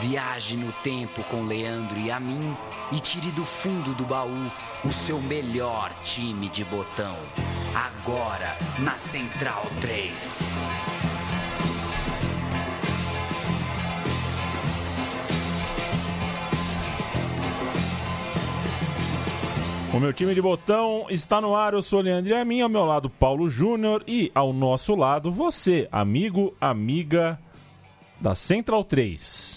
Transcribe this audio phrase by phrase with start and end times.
[0.00, 2.56] Viaje no tempo com Leandro e a mim
[2.92, 4.50] e tire do fundo do baú
[4.84, 7.16] o seu melhor time de botão.
[7.74, 10.38] Agora na Central 3.
[19.92, 22.68] O meu time de botão está no ar, eu sou Leandro e a mim, ao
[22.68, 27.36] meu lado Paulo Júnior e ao nosso lado você, amigo, amiga
[28.20, 29.47] da Central 3.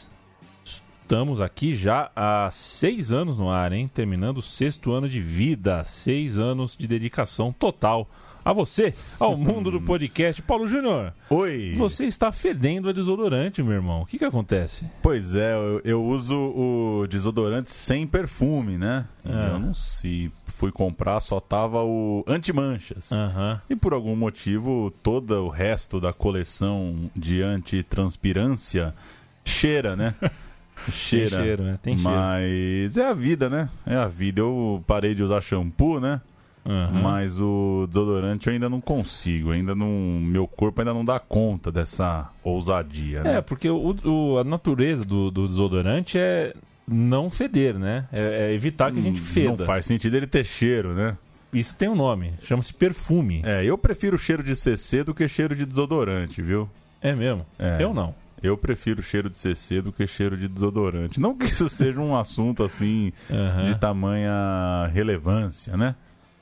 [1.12, 3.92] Estamos aqui já há seis anos no ar, hein?
[3.94, 8.10] Terminando o sexto ano de vida, seis anos de dedicação total
[8.46, 10.42] a você, ao mundo do podcast.
[10.42, 11.14] Paulo Júnior.
[11.30, 11.74] Oi.
[11.76, 14.04] Você está fedendo a desodorante, meu irmão.
[14.04, 14.90] O que que acontece?
[15.02, 19.05] Pois é, eu, eu uso o desodorante sem perfume, né?
[19.26, 19.50] Ah.
[19.52, 20.32] Eu não sei.
[20.48, 23.12] Fui comprar, só tava o antimanchas.
[23.12, 23.62] Aham.
[23.70, 28.96] E por algum motivo, todo o resto da coleção de antitranspirância
[29.44, 30.16] cheira, né?
[30.90, 31.29] cheira.
[31.29, 31.79] Tem cheiro, né?
[31.82, 32.18] Tem cheiro.
[32.18, 33.70] Mas é a vida, né?
[33.85, 34.41] É a vida.
[34.41, 36.21] Eu parei de usar shampoo, né?
[36.65, 37.01] Aham.
[37.01, 39.88] Mas o desodorante eu ainda não consigo, ainda não,
[40.21, 43.38] meu corpo ainda não dá conta dessa ousadia, né?
[43.38, 46.54] É, porque o, o- a natureza do, do desodorante é
[46.88, 48.05] não feder, né?
[48.12, 49.49] É, é evitar que a gente Hum, feda.
[49.57, 51.18] Não faz sentido ele ter cheiro, né?
[51.51, 53.41] Isso tem um nome, chama-se perfume.
[53.43, 56.70] É, eu prefiro cheiro de CC do que cheiro de desodorante, viu?
[57.01, 57.43] É, mesmo?
[57.57, 57.77] É.
[57.82, 58.13] Eu não.
[58.44, 61.20] Eu prefiro cheiro de CC do que cheiro de desodorante.
[61.20, 63.66] Não que isso seja um assunto assim Aham.
[63.66, 65.96] de tamanha relevância, né?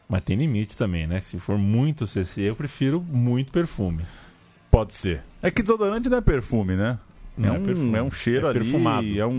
[0.08, 1.20] Mas tem limite também, né?
[1.20, 4.04] Se for muito CC, eu prefiro muito perfume.
[4.72, 5.22] Pode ser.
[5.42, 6.98] É que desodorante não é perfume, né?
[7.38, 9.32] Não é, é um, perfume, é um cheiro é ali, perfumado, é um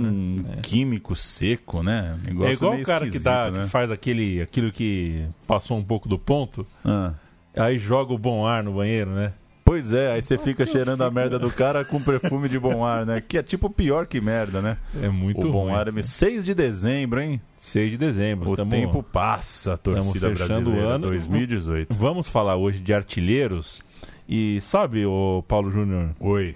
[0.43, 0.55] né?
[0.57, 0.61] É.
[0.63, 2.19] químico seco, né?
[2.27, 3.65] Um é igual o cara que, dá, né?
[3.65, 7.13] que faz aquele, aquilo que passou um pouco do ponto, Ah.
[7.55, 9.35] aí joga o bom ar no banheiro, né?
[9.71, 13.07] Pois é, aí você fica cheirando a merda do cara com perfume de bom ar,
[13.07, 13.21] né?
[13.21, 14.77] Que é tipo pior que merda, né?
[15.01, 15.75] É muito o bom ruim.
[15.75, 17.41] ar é 6 de dezembro, hein?
[17.57, 18.51] 6 de dezembro.
[18.51, 21.07] O tamo- tempo passa, torcida fechando o brasileira ano.
[21.07, 21.95] 2018.
[21.95, 23.81] Vamos falar hoje de artilheiros.
[24.29, 26.53] E sabe, o Paulo Júnior, Oi.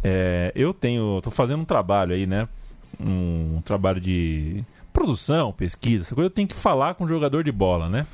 [0.00, 2.46] É, eu tenho, tô fazendo um trabalho aí, né?
[3.00, 4.62] Um, trabalho de
[4.92, 6.26] produção, pesquisa, essa coisa.
[6.26, 8.06] Eu tenho que falar com o jogador de bola, né?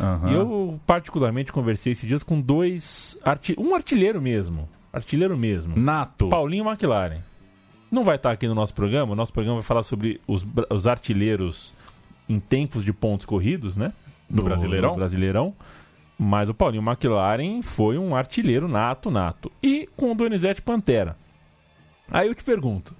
[0.00, 0.30] Aham.
[0.30, 6.28] E eu particularmente conversei esses dias com dois, arti um artilheiro mesmo, artilheiro mesmo, Nato.
[6.28, 7.20] Paulinho McLaren.
[7.90, 9.12] Não vai estar aqui no nosso programa.
[9.12, 11.74] O nosso programa vai falar sobre os, os artilheiros
[12.26, 13.92] em tempos de pontos corridos, né?
[14.30, 14.92] Do Brasileirão?
[14.92, 15.54] do Brasileirão.
[16.18, 19.52] Mas o Paulinho McLaren foi um artilheiro nato, nato.
[19.62, 21.16] E com o Donizete Pantera.
[22.10, 22.96] Aí eu te pergunto: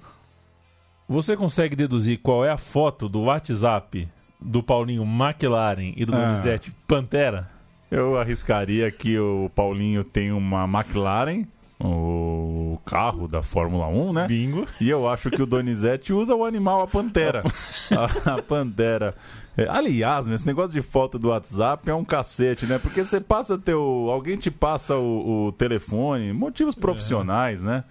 [1.08, 4.08] você consegue deduzir qual é a foto do WhatsApp
[4.44, 6.26] do Paulinho McLaren e do Ah.
[6.32, 7.50] Donizete Pantera?
[7.91, 11.44] Eu arriscaria que o Paulinho tem uma McLaren,
[11.78, 14.26] o carro da Fórmula 1, né?
[14.26, 14.66] Bingo.
[14.81, 17.42] E eu acho que o Donizete usa o animal, a pantera.
[18.25, 19.14] a, a pantera.
[19.56, 22.78] É, aliás, esse negócio de foto do WhatsApp é um cacete, né?
[22.78, 24.08] Porque você passa teu.
[24.10, 27.84] Alguém te passa o, o telefone, motivos profissionais, né?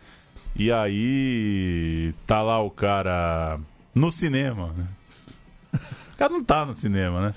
[0.56, 3.60] E aí tá lá o cara
[3.94, 4.74] no cinema.
[4.76, 5.80] né?
[6.22, 7.34] O cara não tá no cinema, né?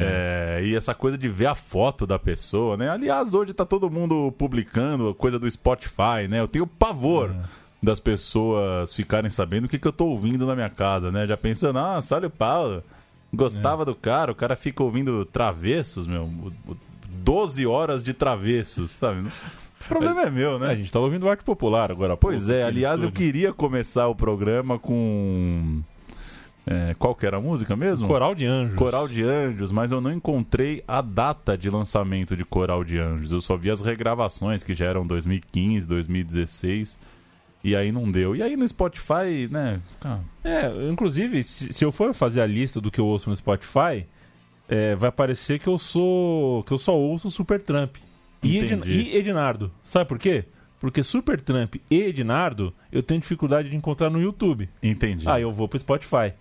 [0.00, 2.88] É, e essa coisa de ver a foto da pessoa, né?
[2.90, 6.40] Aliás, hoje tá todo mundo publicando coisa do Spotify, né?
[6.40, 7.30] Eu tenho pavor
[7.82, 11.24] das pessoas ficarem sabendo o que, que eu tô ouvindo na minha casa, né?
[11.26, 12.82] Já pensando, ah, olha o Paulo,
[13.32, 16.76] gostava do cara, o cara fica ouvindo travessos, meu, o- o-
[17.22, 19.28] 12 horas de travessos, sabe?
[19.84, 20.70] O problema é meu, né?
[20.70, 22.16] A gente tava ouvindo arte popular agora.
[22.16, 25.80] Pois pouco, é, aliás, eu queria começar o programa com.
[26.68, 28.08] É, qual que era a música mesmo?
[28.08, 28.74] Coral de Anjos.
[28.74, 33.30] Coral de Anjos, mas eu não encontrei a data de lançamento de Coral de Anjos.
[33.30, 36.98] Eu só vi as regravações que já eram 2015, 2016.
[37.62, 38.34] E aí não deu.
[38.34, 39.80] E aí no Spotify, né?
[40.42, 44.04] É, inclusive, se, se eu for fazer a lista do que eu ouço no Spotify,
[44.68, 46.64] é, vai parecer que eu sou.
[46.64, 47.96] que eu só ouço Super Trump.
[48.42, 48.92] E, Entendi.
[48.92, 49.70] e Ednardo.
[49.84, 50.44] Sabe por quê?
[50.86, 54.68] Porque Super Trump e Ednardo eu tenho dificuldade de encontrar no YouTube.
[54.80, 55.28] Entendi.
[55.28, 56.32] Aí eu vou pro Spotify.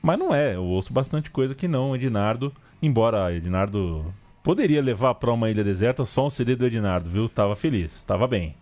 [0.00, 2.52] Mas não é, eu ouço bastante coisa que não, Ednardo.
[2.80, 4.14] Embora Ednardo
[4.44, 7.28] poderia levar pra uma ilha deserta só um CD do Ednardo, viu?
[7.28, 8.54] Tava feliz, tava bem.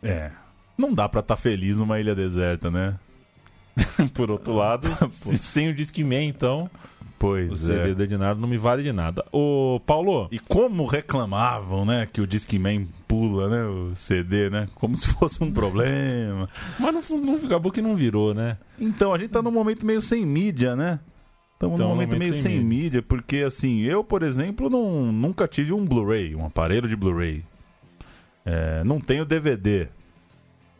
[0.00, 0.30] É.
[0.78, 2.94] Não dá pra estar feliz numa ilha deserta, né?
[4.14, 6.70] Por outro lado, se- sem o Discman, então,
[7.18, 7.94] o Pois CD é.
[7.94, 9.24] do Ednardo não me vale de nada.
[9.32, 12.06] Ô, Paulo, E como reclamavam, né?
[12.12, 13.64] Que o Discman pula, né?
[13.64, 14.68] O CD, né?
[14.76, 16.48] Como se fosse um problema.
[16.78, 18.56] mas não, não acabou que não virou, né?
[18.78, 21.00] Então, a gente tá num momento meio sem mídia, né?
[21.54, 23.02] Estamos Então, num momento meio sem, mídia.
[23.02, 27.42] porque assim, eu, por exemplo, não, nunca tive um Blu-ray, um aparelho de Blu-ray.
[28.44, 29.88] É, não tenho DVD.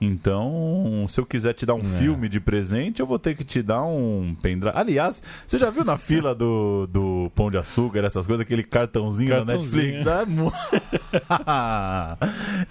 [0.00, 1.98] Então, se eu quiser te dar um É.
[1.98, 4.76] filme de presente, eu vou ter que te dar um pendrive.
[4.76, 9.30] Aliás, você já viu na fila do, do Pão de Açúcar, essas coisas, aquele cartãozinho,
[9.30, 10.04] Cartãozinho.
[10.04, 10.22] na Netflix?
[10.22, 10.52] É, mu-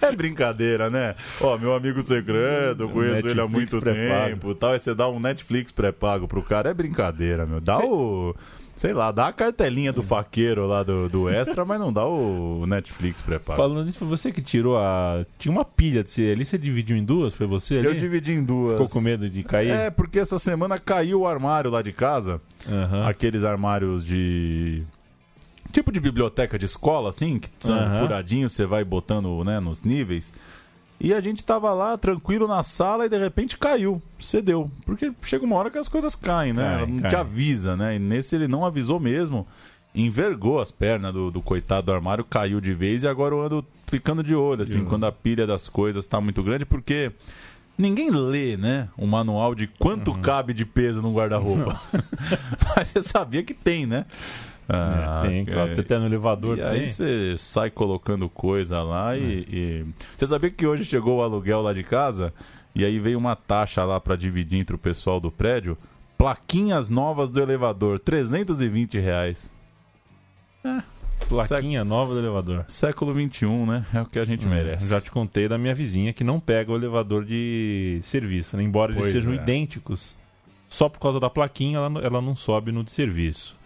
[0.00, 1.14] é brincadeira, né?
[1.40, 4.70] Ó, meu amigo segredo, eu conheço ele há Netflix muito tempo e tal.
[4.72, 7.60] Aí você dá um Netflix pré-pago pro cara, é brincadeira, meu.
[7.60, 8.34] Dá Cê- o.
[8.78, 12.64] Sei lá, dá a cartelinha do faqueiro lá do, do extra, mas não dá o
[12.64, 13.60] Netflix pré-pago.
[13.60, 15.26] Falando nisso, foi você que tirou a.
[15.36, 17.34] Tinha uma pilha de você ali, você dividiu em duas?
[17.34, 17.86] Foi você ali?
[17.88, 18.74] Eu dividi em duas.
[18.74, 19.70] Ficou com medo de cair?
[19.70, 22.40] É, porque essa semana caiu o armário lá de casa.
[22.68, 23.08] Aham.
[23.08, 24.84] Aqueles armários de.
[25.72, 28.00] Tipo de biblioteca de escola, assim, que são Aham.
[28.00, 30.32] furadinhos, você vai botando né, nos níveis.
[31.00, 34.68] E a gente tava lá, tranquilo na sala, e de repente caiu, cedeu.
[34.84, 36.78] Porque chega uma hora que as coisas caem, né?
[36.86, 37.10] Cai, cai.
[37.10, 37.94] te avisa, né?
[37.96, 39.46] E nesse ele não avisou mesmo.
[39.94, 43.64] Envergou as pernas do, do coitado do armário, caiu de vez, e agora eu ando
[43.86, 47.12] ficando de olho, assim, Eu- quando a pilha das coisas tá muito grande, porque.
[47.76, 48.88] Ninguém lê, né?
[48.98, 50.20] Um manual de quanto Uhum.
[50.20, 51.80] cabe de peso num guarda-roupa.
[52.76, 54.04] Mas você sabia que tem, né?
[54.68, 55.70] Ah, É, tem, claro.
[55.70, 55.74] é.
[55.74, 56.70] Você tem no elevador, E tem.
[56.70, 59.86] aí você sai colocando coisa lá e, e-
[60.16, 62.34] Você sabia que hoje chegou o aluguel lá de casa?
[62.74, 65.76] E aí veio uma taxa lá pra dividir entre o pessoal do prédio.
[66.18, 69.50] Plaquinhas novas do elevador, 320 reais.
[71.28, 72.64] Plaquinha nova do elevador.
[72.68, 73.84] Século 21, né?
[73.92, 74.88] É o que a gente merece.
[74.88, 78.62] Já te contei da minha vizinha que não pega o elevador de serviço, né?
[78.62, 79.36] Embora eles Pois sejam é.
[79.36, 80.14] idênticos,
[80.68, 83.57] só por causa da plaquinha ela, ela não sobe no de serviço.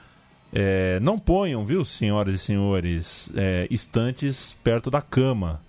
[0.52, 5.60] É, não ponham, viu, senhoras e senhores, é, estantes perto da cama.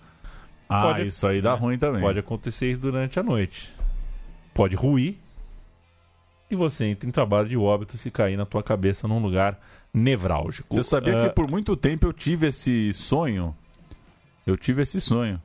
[0.67, 1.59] Ah, Pode- isso aí dá né?
[1.59, 2.01] ruim também.
[2.01, 3.71] Pode acontecer isso durante a noite.
[4.53, 5.15] Pode ruir
[6.51, 9.59] e você entra em trabalho de óbito se cair na tua cabeça num lugar
[9.93, 10.73] nevrálgico.
[10.75, 13.55] Você sabia Ah, que por muito tempo eu tive esse sonho?
[14.45, 15.41] Eu tive esse sonho.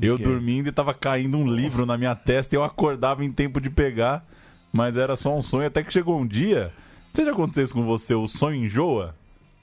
[0.00, 3.60] Eu dormindo e tava caindo um livro na minha testa e eu acordava em tempo
[3.60, 4.26] de pegar,
[4.72, 6.72] mas era só um sonho até que chegou um dia.
[7.14, 8.12] Você já aconteceu isso com você?
[8.14, 9.14] O sonho enjoa?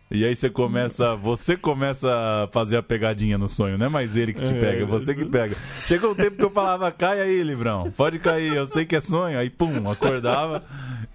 [0.09, 4.15] E aí você começa, você começa a fazer a pegadinha no sonho, não é mais
[4.17, 5.55] ele que te É, pega, é você que pega.
[5.87, 8.99] Chegou um tempo que eu falava, cai aí, livrão, pode cair, eu sei que é
[9.01, 9.37] sonho.
[9.37, 10.63] Aí, pum, acordava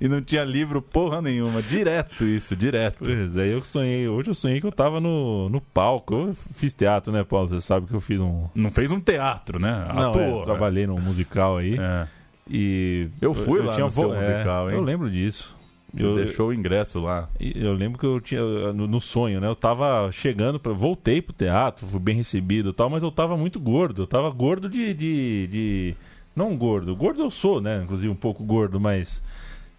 [0.00, 1.60] e não tinha livro porra nenhuma.
[1.62, 2.98] Direto isso, direto.
[3.00, 4.08] Pois é, eu sonhei.
[4.08, 6.14] Hoje eu sonhei que eu tava no, no palco.
[6.14, 7.48] Eu fiz teatro, né, Paulo?
[7.48, 8.44] Você sabe que eu fiz um.
[8.54, 9.88] Não fez um teatro, né?
[9.94, 10.40] Não, Atuou.
[10.42, 11.76] é, trabalhei num musical aí.
[11.78, 12.06] É.
[12.50, 13.08] E.
[13.20, 14.78] Eu fui lá no seu vo- musical, é, hein?
[14.78, 15.54] Eu lembro disso.
[15.94, 17.28] Você eu, deixou o ingresso lá.
[17.40, 18.40] eu lembro que eu tinha.
[18.72, 19.46] No, no sonho, né?
[19.48, 20.58] Eu tava chegando.
[20.60, 24.02] Pra, voltei pro teatro, fui bem recebido e tal, mas eu tava muito gordo.
[24.02, 24.92] Eu tava gordo de.
[24.92, 25.94] de, de-
[26.34, 26.94] não gordo.
[26.94, 27.80] Gordo eu sou, né?
[27.84, 29.24] Inclusive um pouco gordo, mas.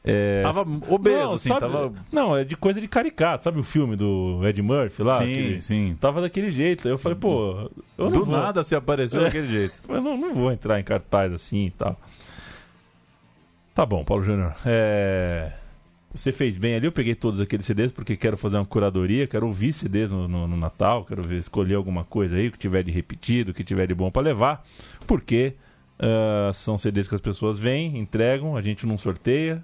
[0.09, 1.93] É, Tava obeso, não, assim, sabe- tava...
[2.13, 3.43] Não, é de coisa de caricato.
[3.43, 5.17] Sabe o filme do Ed Murphy lá?
[5.17, 5.97] sim, Aquele- sim.
[5.99, 6.87] Tava daquele jeito.
[6.87, 9.23] Aí eu falei, pô, eu Do vou, nada se apareceu É.
[9.25, 9.75] daquele jeito.
[9.89, 11.99] eu não, não vou entrar em cartaz assim e tal.
[13.75, 14.53] Tá bom, Paulo Júnior.
[14.65, 15.51] É,
[16.17, 19.45] Você fez bem ali, eu peguei todos aqueles CDs porque quero fazer uma curadoria, quero
[19.47, 22.91] ouvir CDs no, no- no Natal, quero ver, escolher alguma coisa aí que tiver de
[22.91, 24.65] repetido, que tiver de bom pra levar,
[25.05, 25.53] porque
[25.99, 29.63] ah, são CDs que as pessoas vêm, entregam, a gente não sorteia,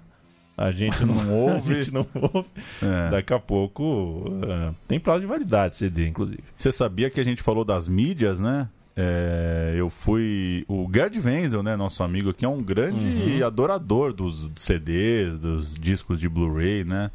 [0.56, 1.72] a gente não, ouve.
[1.74, 2.48] a gente não ouve.
[2.80, 3.10] É.
[3.10, 6.42] Daqui a pouco ah, tem prazo de validade CD, inclusive.
[6.56, 8.68] Você sabia que a gente falou das mídias, né?
[8.96, 10.64] É, eu fui.
[10.68, 11.76] O Gerd Wenzel, né?
[11.76, 17.10] Nosso amigo aqui, é um grande adorador dos CDs, dos discos de Blu-ray, né?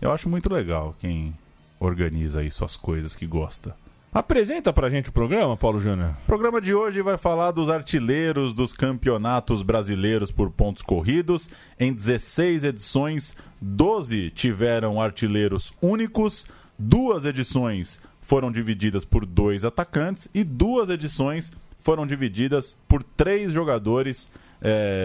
[0.00, 1.34] Eu acho muito legal quem
[1.80, 3.74] organiza aí suas coisas que gosta.
[4.14, 6.14] Apresenta pra gente o programa, Paulo Júnior.
[6.24, 11.48] O programa de hoje vai falar dos artilheiros dos campeonatos brasileiros por pontos corridos.
[11.80, 16.46] Em 16 edições, 12 tiveram artilheiros únicos,
[16.78, 21.52] duas edições foram divididas por dois atacantes e duas edições
[21.82, 24.30] foram divididas por três jogadores.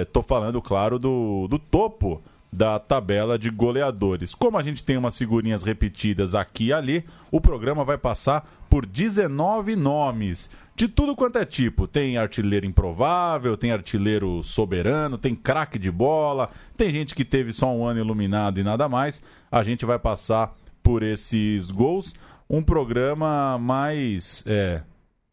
[0.03, 2.21] Estou falando, claro, do, do topo
[2.53, 4.33] da tabela de goleadores.
[4.33, 8.85] Como a gente tem umas figurinhas repetidas aqui e ali, o programa vai passar por
[8.85, 10.49] 19 nomes.
[10.75, 11.87] De tudo quanto é tipo.
[11.87, 17.75] Tem artilheiro improvável, tem artilheiro soberano, tem craque de bola, tem gente que teve só
[17.75, 19.21] um ano iluminado e nada mais.
[19.51, 22.13] A gente vai passar por esses gols.
[22.49, 24.81] Um programa mais é,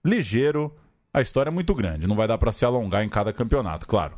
[0.05, 0.75] ligeiro.
[1.13, 4.17] A história é muito grande, não vai dar para se alongar em cada campeonato, claro.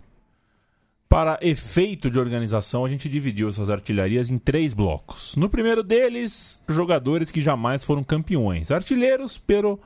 [1.08, 5.36] Para efeito de organização, a gente dividiu essas artilharias em três blocos.
[5.36, 8.72] No primeiro deles, jogadores que jamais foram campeões.
[8.72, 9.78] Artilheiros, pero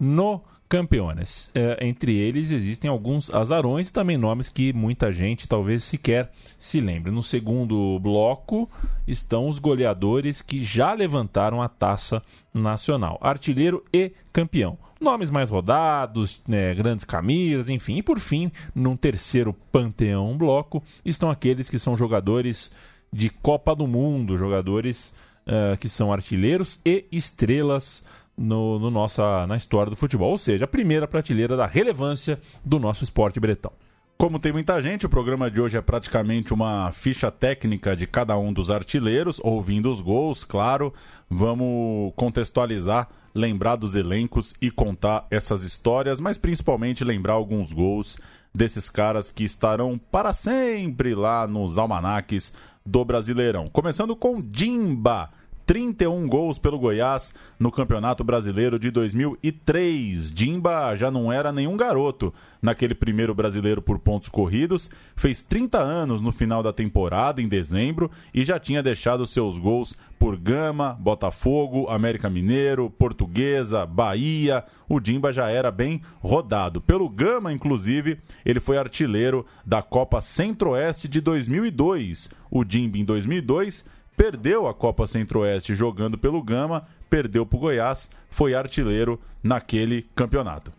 [0.00, 1.50] no campeões.
[1.54, 6.80] É, entre eles existem alguns azarões e também nomes que muita gente talvez sequer se
[6.80, 7.10] lembre.
[7.10, 8.68] No segundo bloco
[9.06, 14.78] estão os goleadores que já levantaram a taça nacional, artilheiro e campeão.
[15.00, 17.96] Nomes mais rodados, né, grandes camisas, enfim.
[17.96, 22.72] E por fim, num terceiro panteão bloco, estão aqueles que são jogadores
[23.12, 25.12] de Copa do Mundo, jogadores
[25.46, 28.02] uh, que são artilheiros e estrelas
[28.36, 30.30] no, no, nossa, na história do futebol.
[30.30, 33.72] Ou seja, a primeira prateleira da relevância do nosso esporte bretão.
[34.16, 38.38] Como tem muita gente, o programa de hoje é praticamente uma ficha técnica de cada
[38.38, 40.94] um dos artilheiros, ouvindo os gols, claro.
[41.28, 48.16] Vamos contextualizar, lembrar dos elencos e contar essas histórias, mas principalmente lembrar alguns gols
[48.54, 52.54] desses caras que estarão para sempre lá nos almanaques
[52.86, 53.68] do Brasileirão.
[53.68, 55.30] Começando com Dimba
[55.66, 60.32] 31 gols pelo Goiás no Campeonato Brasileiro de 2003.
[60.32, 66.22] Dimba já não era nenhum garoto naquele primeiro brasileiro por pontos corridos, fez 30 anos
[66.22, 71.86] no final da temporada, em dezembro, e já tinha deixado seus gols por Gama, Botafogo,
[71.90, 74.64] América Mineiro, Portuguesa, Bahia.
[74.88, 76.80] O Dimba já era bem rodado.
[76.80, 82.30] Pelo Gama, inclusive, ele foi artilheiro da Copa Centro-Oeste de 2002.
[82.50, 83.84] O Dimba, em 2002,
[84.16, 90.72] perdeu a Copa Centro-Oeste jogando pelo Gama, perdeu para o Goiás, foi artilheiro naquele campeonato.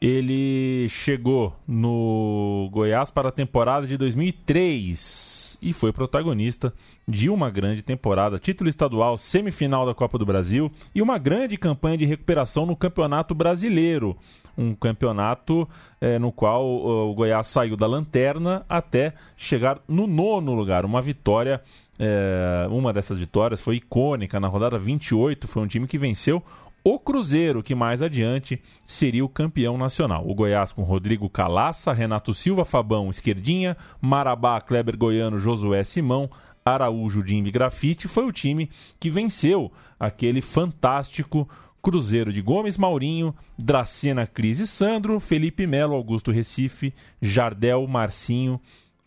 [0.00, 6.72] Ele chegou no Goiás para a temporada de 2003 e foi protagonista
[7.06, 11.98] de uma grande temporada, título estadual, semifinal da Copa do Brasil e uma grande campanha
[11.98, 14.16] de recuperação no Campeonato Brasileiro,
[14.56, 15.68] um campeonato
[16.00, 21.62] é, no qual o Goiás saiu da lanterna até chegar no nono lugar, uma vitória
[21.98, 24.38] é, uma dessas vitórias foi icônica.
[24.38, 26.42] Na rodada 28, foi um time que venceu
[26.88, 30.24] o Cruzeiro, que mais adiante seria o campeão nacional.
[30.24, 36.30] O Goiás com Rodrigo Calaça, Renato Silva, Fabão, Esquerdinha, Marabá, Kleber Goiano, Josué Simão,
[36.64, 41.48] Araújo, Dimbe Grafite, foi o time que venceu aquele fantástico
[41.82, 48.60] Cruzeiro de Gomes, Maurinho, Dracena, Cris e Sandro, Felipe Melo, Augusto Recife, Jardel, Marcinho,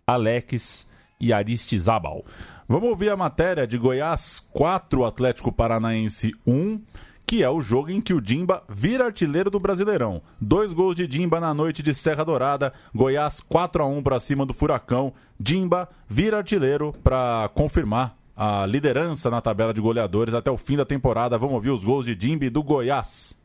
[0.06, 0.86] Alex
[1.18, 2.26] e Aristizabal.
[2.68, 6.82] Vamos ouvir a matéria de Goiás 4, Atlético Paranaense 1,
[7.30, 10.20] que é o jogo em que o Dimba vira artilheiro do Brasileirão.
[10.42, 14.48] Dois gols de Dimba na noite de Serra Dourada, Goiás 4 a 1 para cima
[14.48, 15.14] do Furacão.
[15.40, 20.86] Dimba vira artilheiro para confirmar a liderança na tabela de goleadores até o fim da
[20.86, 21.38] temporada.
[21.38, 23.38] Vamos ouvir os gols de Dimba e do Goiás.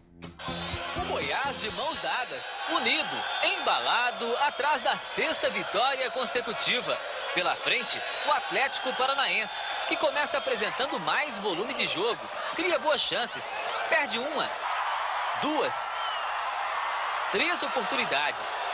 [0.96, 2.42] O Goiás de mãos dadas,
[2.74, 3.16] unido,
[3.60, 6.96] embalado, atrás da sexta vitória consecutiva.
[7.34, 9.52] Pela frente, o Atlético Paranaense,
[9.88, 12.20] que começa apresentando mais volume de jogo,
[12.54, 14.50] cria boas chances, perde uma,
[15.42, 15.74] duas,
[17.32, 18.64] três oportunidades.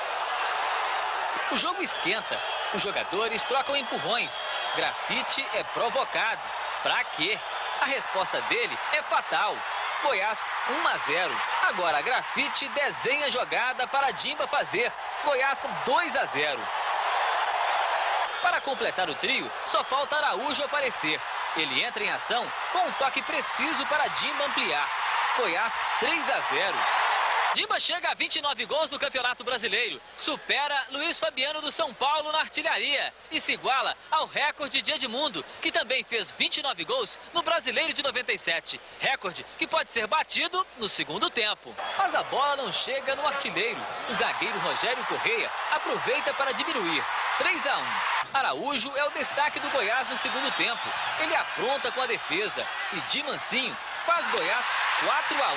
[1.51, 2.41] O jogo esquenta,
[2.75, 4.33] os jogadores trocam empurrões,
[4.77, 6.43] grafite é provocado.
[6.83, 7.39] Pra quê?
[7.81, 9.57] A resposta dele é fatal.
[10.03, 10.39] Goiás
[10.69, 11.41] 1 a 0.
[11.69, 14.91] Agora Grafite desenha jogada para Dimba fazer.
[15.25, 16.69] Goiás 2 a 0.
[18.43, 21.21] Para completar o trio, só falta Araújo aparecer.
[21.57, 24.89] Ele entra em ação com um toque preciso para Dimba ampliar.
[25.37, 26.79] Goiás 3 a 0.
[27.55, 32.41] Dimba chega a 29 gols no Campeonato Brasileiro, supera Luiz Fabiano do São Paulo na
[32.41, 37.93] artilharia e se iguala ao recorde de Edmundo, que também fez 29 gols no Brasileiro
[37.93, 38.81] de 97.
[39.01, 41.75] Recorde que pode ser batido no segundo tempo.
[41.99, 43.81] Mas a bola não chega no artilheiro.
[44.09, 47.05] O zagueiro Rogério Correia aproveita para diminuir.
[47.41, 47.83] 3 a 1.
[48.35, 50.87] Araújo é o destaque do Goiás no segundo tempo.
[51.19, 54.67] Ele apronta com a defesa e de mansinho faz Goiás
[55.01, 55.57] 4 a 1.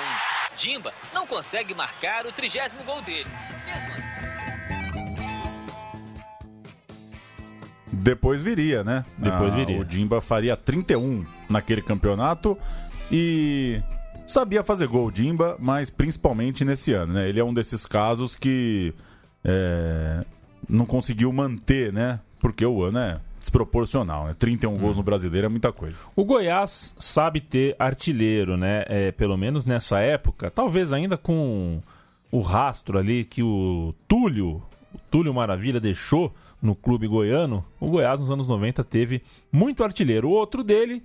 [0.56, 3.28] Dimba não consegue marcar o trigésimo gol dele.
[3.66, 4.02] Mesmo assim...
[7.92, 9.04] Depois viria, né?
[9.18, 9.78] Depois ah, viria.
[9.78, 12.58] O Dimba faria 31 naquele campeonato
[13.12, 13.82] e
[14.26, 17.28] sabia fazer gol, Dimba, mas principalmente nesse ano, né?
[17.28, 18.94] Ele é um desses casos que
[19.44, 20.24] é,
[20.68, 22.20] não conseguiu manter, né?
[22.40, 24.36] Porque o ano é desproporcional, né?
[24.38, 24.78] 31 hum.
[24.78, 25.96] gols no brasileiro é muita coisa.
[26.16, 28.84] O Goiás sabe ter artilheiro, né?
[28.88, 31.80] É, pelo menos nessa época, talvez ainda com
[32.30, 38.18] o rastro ali que o Túlio, o Túlio Maravilha deixou no clube goiano, o Goiás
[38.18, 40.28] nos anos 90 teve muito artilheiro.
[40.28, 41.02] O outro dele,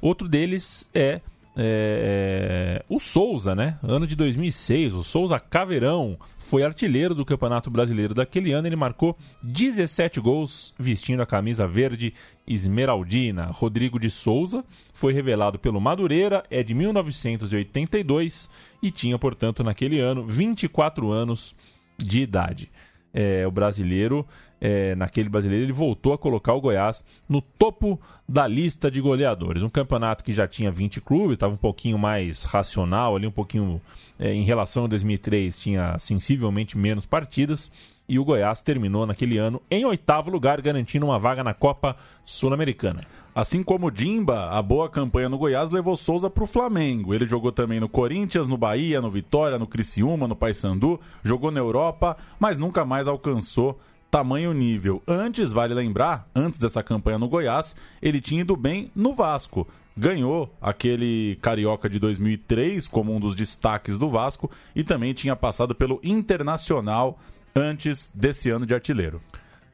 [0.00, 1.20] outro deles é
[1.56, 3.78] é, o Souza, né?
[3.82, 8.66] Ano de 2006, o Souza Caveirão foi artilheiro do Campeonato Brasileiro daquele ano.
[8.66, 12.14] Ele marcou 17 gols vestindo a camisa verde
[12.46, 13.46] esmeraldina.
[13.46, 18.50] Rodrigo de Souza foi revelado pelo Madureira, é de 1982
[18.82, 21.54] e tinha, portanto, naquele ano 24 anos
[21.98, 22.70] de idade.
[23.14, 24.26] É, o brasileiro
[24.64, 29.60] é, naquele brasileiro, ele voltou a colocar o Goiás no topo da lista de goleadores.
[29.60, 33.80] Um campeonato que já tinha 20 clubes, estava um pouquinho mais racional ali, um pouquinho
[34.20, 37.72] é, em relação a 2003, tinha sensivelmente menos partidas.
[38.08, 43.00] E o Goiás terminou naquele ano em oitavo lugar, garantindo uma vaga na Copa Sul-Americana.
[43.34, 47.14] Assim como o Dimba, a boa campanha no Goiás levou Souza para o Flamengo.
[47.14, 51.58] Ele jogou também no Corinthians, no Bahia, no Vitória, no Criciúma, no Paysandu, jogou na
[51.58, 53.80] Europa, mas nunca mais alcançou
[54.12, 55.02] tamanho nível.
[55.08, 59.66] Antes, vale lembrar, antes dessa campanha no Goiás, ele tinha ido bem no Vasco.
[59.96, 65.74] Ganhou aquele Carioca de 2003 como um dos destaques do Vasco e também tinha passado
[65.74, 67.18] pelo Internacional
[67.56, 69.18] antes desse ano de artilheiro.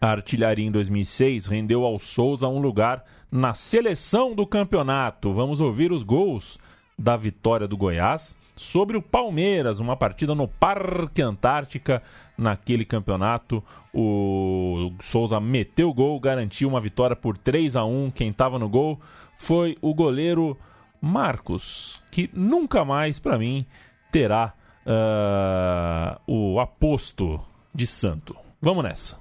[0.01, 5.33] A artilharia em 2006 rendeu ao Souza um lugar na seleção do campeonato.
[5.33, 6.61] Vamos ouvir os gols
[6.97, 12.03] da vitória do Goiás sobre o Palmeiras, uma partida no Parque Antártica
[12.37, 13.63] naquele campeonato.
[13.95, 18.11] O Souza meteu o gol, garantiu uma vitória por 3 a 1.
[18.11, 19.01] Quem estava no gol
[19.37, 20.59] foi o goleiro
[21.01, 23.65] Marcos, que nunca mais, para mim,
[24.11, 24.53] terá
[24.85, 27.41] uh, o aposto
[27.75, 28.37] de santo.
[28.61, 29.19] Vamos nessa.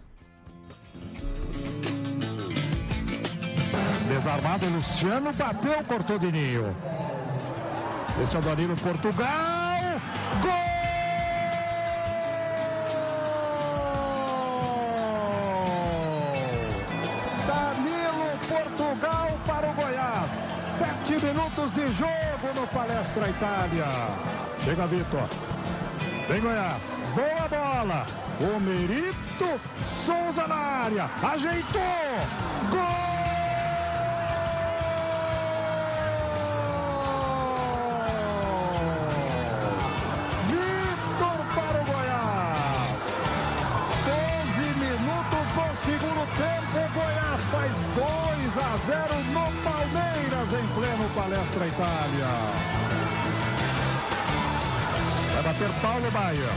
[4.08, 6.76] Desarmado, Luciano bateu, cortou de ninho.
[8.22, 9.28] Esse é o Danilo Portugal.
[10.42, 10.68] Gol!
[21.08, 23.86] Sete minutos de jogo no Palestra Itália.
[24.60, 25.28] Chega Vitor.
[26.28, 27.00] Vem Goiás.
[27.16, 28.06] Boa bola.
[28.42, 31.10] O Merito Souza na área.
[31.24, 31.82] Ajeitou.
[32.70, 33.17] Gol!
[48.88, 49.00] 0
[49.34, 52.28] no Palmeiras em pleno Palestra Itália.
[55.34, 56.50] Vai bater Paulo Baia.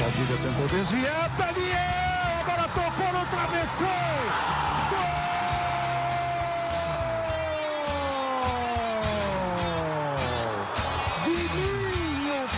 [0.00, 3.86] Valdívia tentou desviar, Daniel, agora tocou no travessão.
[4.88, 5.22] Gol!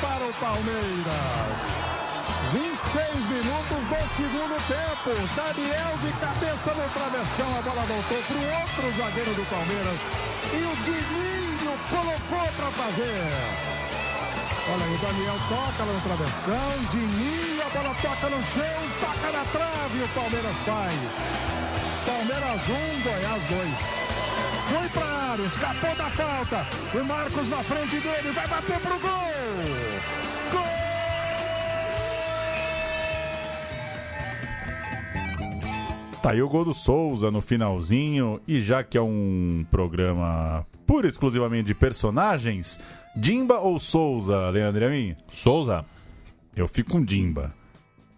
[0.00, 1.43] para o Palmeiras.
[2.94, 5.10] 26 minutos do segundo tempo.
[5.34, 7.58] Daniel de cabeça no travessão.
[7.58, 10.00] A bola voltou para o outro zagueiro do Palmeiras.
[10.52, 13.26] E o Dininho colocou para fazer.
[14.70, 16.70] Olha aí, o Daniel toca no travessão.
[16.88, 20.02] Dininho, a bola toca no chão, toca na trave.
[20.04, 21.30] O Palmeiras faz.
[22.06, 24.04] Palmeiras 1, Goiás 2.
[24.70, 26.66] Foi para a área, escapou da falta.
[26.94, 29.00] O Marcos na frente dele, vai bater pro.
[29.00, 29.33] Gol!
[36.24, 38.40] Tá aí o gol do Souza no finalzinho.
[38.48, 42.80] E já que é um programa pura e exclusivamente de personagens,
[43.14, 45.14] Dimba ou Souza, Leandro Amin?
[45.30, 45.84] Souza.
[46.56, 47.54] Eu fico com Dimba.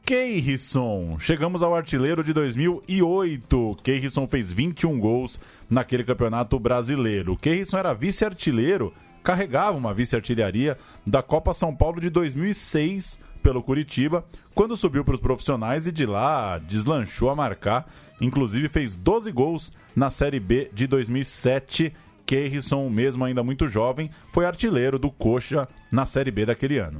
[0.05, 1.19] Keirson.
[1.19, 3.77] Chegamos ao artilheiro de 2008.
[3.83, 7.37] Keirson fez 21 gols naquele campeonato brasileiro.
[7.37, 14.25] Keirson era vice-artilheiro, carregava uma vice-artilharia da Copa São Paulo de 2006 pelo Curitiba,
[14.57, 17.89] quando subiu para os profissionais e de lá deslanchou a marcar.
[18.21, 21.93] Inclusive fez 12 gols na Série B de 2007.
[22.27, 26.99] Keirson, mesmo ainda muito jovem, foi artilheiro do Coxa na Série B daquele ano.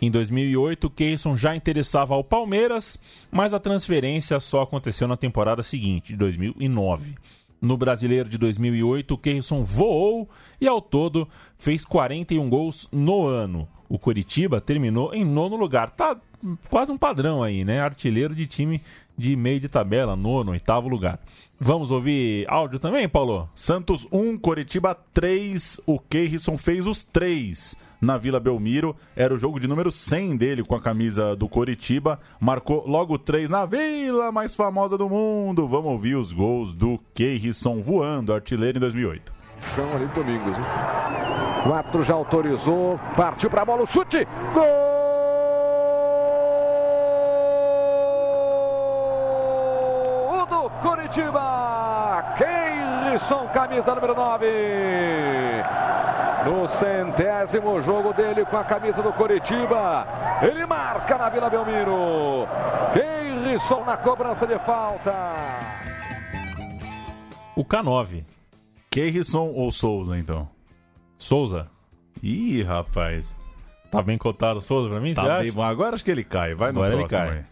[0.00, 2.96] Em 2008, Keirson já interessava ao Palmeiras,
[3.28, 7.16] mas a transferência só aconteceu na temporada seguinte, de 2009.
[7.60, 13.66] No Brasileiro de 2008, Keirson voou e ao todo fez 41 gols no ano.
[13.92, 15.90] O Curitiba terminou em nono lugar.
[15.90, 16.16] Tá
[16.70, 17.78] quase um padrão aí, né?
[17.78, 18.80] Artilheiro de time
[19.18, 21.20] de meio de tabela, nono, oitavo lugar.
[21.60, 23.50] Vamos ouvir áudio também, Paulo?
[23.54, 25.82] Santos 1, Coritiba 3.
[25.84, 28.96] O Keirson fez os três na Vila Belmiro.
[29.14, 32.18] Era o jogo de número 100 dele com a camisa do Coritiba.
[32.40, 35.68] Marcou logo três na vila mais famosa do mundo.
[35.68, 39.41] Vamos ouvir os gols do Keirson voando, artilheiro em 2008.
[39.74, 40.56] Chama ali Domingos.
[40.56, 40.64] Hein?
[41.64, 42.98] Quatro já autorizou.
[43.16, 44.26] Partiu para a bola o chute.
[44.52, 44.92] Gol!
[50.52, 52.34] do Curitiba.
[52.36, 54.46] Keirson camisa número 9.
[56.44, 60.06] No centésimo jogo dele com a camisa do Coritiba.
[60.42, 62.46] Ele marca na Vila Belmiro.
[62.92, 65.14] Keirson na cobrança de falta.
[67.54, 68.31] O K9.
[68.92, 70.46] Keirson ou Souza, então?
[71.16, 71.66] Souza.
[72.22, 73.34] Ih, rapaz.
[73.90, 75.14] Tá bem cotado o Souza pra mim?
[75.14, 75.62] Tá bem bom.
[75.62, 76.54] Agora acho que ele cai.
[76.54, 77.38] Vai no Agora ele próximo cai.
[77.38, 77.44] aí.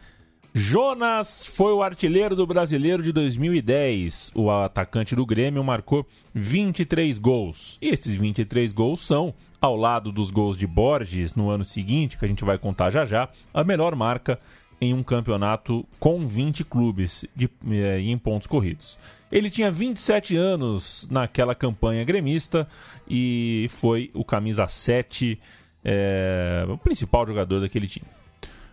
[0.52, 4.32] Jonas foi o artilheiro do brasileiro de 2010.
[4.34, 7.78] O atacante do Grêmio marcou 23 gols.
[7.80, 12.24] E esses 23 gols são, ao lado dos gols de Borges no ano seguinte, que
[12.26, 14.38] a gente vai contar já já, a melhor marca
[14.80, 18.98] em um campeonato com 20 clubes de, eh, em pontos corridos.
[19.30, 22.66] Ele tinha 27 anos naquela campanha gremista
[23.08, 25.38] e foi o camisa 7,
[25.84, 28.06] eh, o principal jogador daquele time.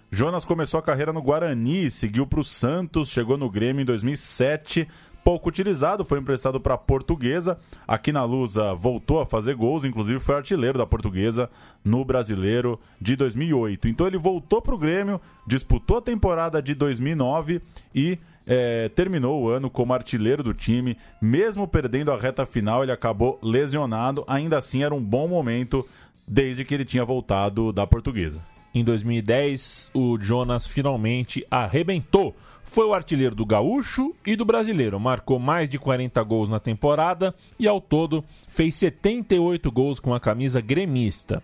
[0.10, 4.88] Jonas começou a carreira no Guarani, seguiu para o Santos, chegou no Grêmio em 2007.
[5.28, 7.58] Pouco utilizado, foi emprestado para a Portuguesa.
[7.86, 11.50] Aqui na Lusa voltou a fazer gols, inclusive foi artilheiro da Portuguesa
[11.84, 13.90] no Brasileiro de 2008.
[13.90, 17.62] Então ele voltou para o Grêmio, disputou a temporada de 2009
[17.94, 20.98] e eh, terminou o ano como artilheiro do time.
[21.22, 24.24] Mesmo perdendo a reta final, ele acabou lesionado.
[24.30, 25.86] Ainda assim, era um bom momento
[26.26, 28.42] desde que ele tinha voltado da Portuguesa.
[28.74, 32.34] Em 2010, o Jonas finalmente arrebentou.
[32.70, 35.00] Foi o artilheiro do Gaúcho e do Brasileiro.
[35.00, 40.20] Marcou mais de 40 gols na temporada e, ao todo, fez 78 gols com a
[40.20, 41.42] camisa gremista.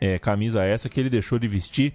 [0.00, 1.94] É, camisa essa que ele deixou de vestir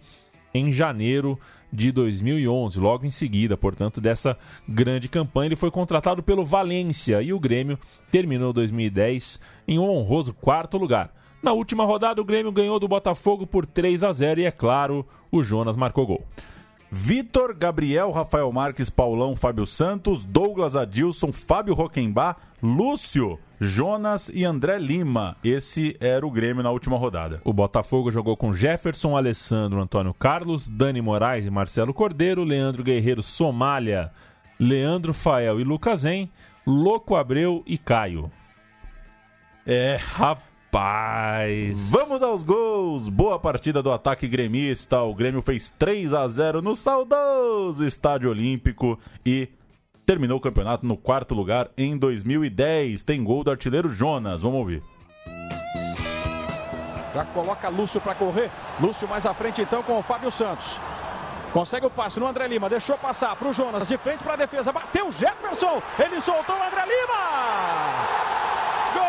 [0.53, 1.39] em janeiro
[1.71, 5.49] de 2011, logo em seguida, portanto, dessa grande campanha.
[5.49, 7.79] Ele foi contratado pelo Valência e o Grêmio
[8.11, 11.13] terminou 2010 em um honroso quarto lugar.
[11.41, 15.05] Na última rodada, o Grêmio ganhou do Botafogo por 3 a 0 e, é claro,
[15.31, 16.25] o Jonas marcou gol.
[16.95, 24.77] Vitor, Gabriel, Rafael Marques, Paulão, Fábio Santos, Douglas Adilson, Fábio Roquembar, Lúcio, Jonas e André
[24.77, 25.35] Lima.
[25.43, 27.41] Esse era o Grêmio na última rodada.
[27.43, 33.23] O Botafogo jogou com Jefferson, Alessandro, Antônio Carlos, Dani Moraes e Marcelo Cordeiro, Leandro Guerreiro,
[33.23, 34.11] Somália,
[34.59, 36.29] Leandro Fael e Lucas En,
[36.65, 38.31] Louco Abreu e Caio.
[39.65, 40.52] É, Rapaz!
[41.75, 43.07] Vamos aos gols!
[43.07, 45.01] Boa partida do ataque gremista.
[45.01, 49.49] O Grêmio fez 3 a 0 no saudoso Estádio Olímpico e
[50.05, 53.03] terminou o campeonato no quarto lugar em 2010.
[53.03, 54.41] Tem gol do artilheiro Jonas.
[54.41, 54.83] Vamos ouvir.
[57.13, 58.49] Já coloca Lúcio para correr.
[58.79, 60.79] Lúcio mais à frente então com o Fábio Santos.
[61.53, 64.37] Consegue o passe no André Lima, deixou passar para o Jonas, de frente para a
[64.37, 67.13] defesa, bateu Jefferson, ele soltou o André Lima!
[68.95, 69.03] Gol!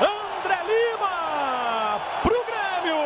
[0.00, 3.02] André Lima pro Grêmio!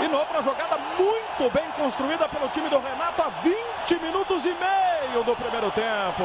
[0.00, 5.24] E noutra jogada muito bem construída pelo time do Renato há 20 minutos e meio
[5.24, 6.24] do primeiro tempo.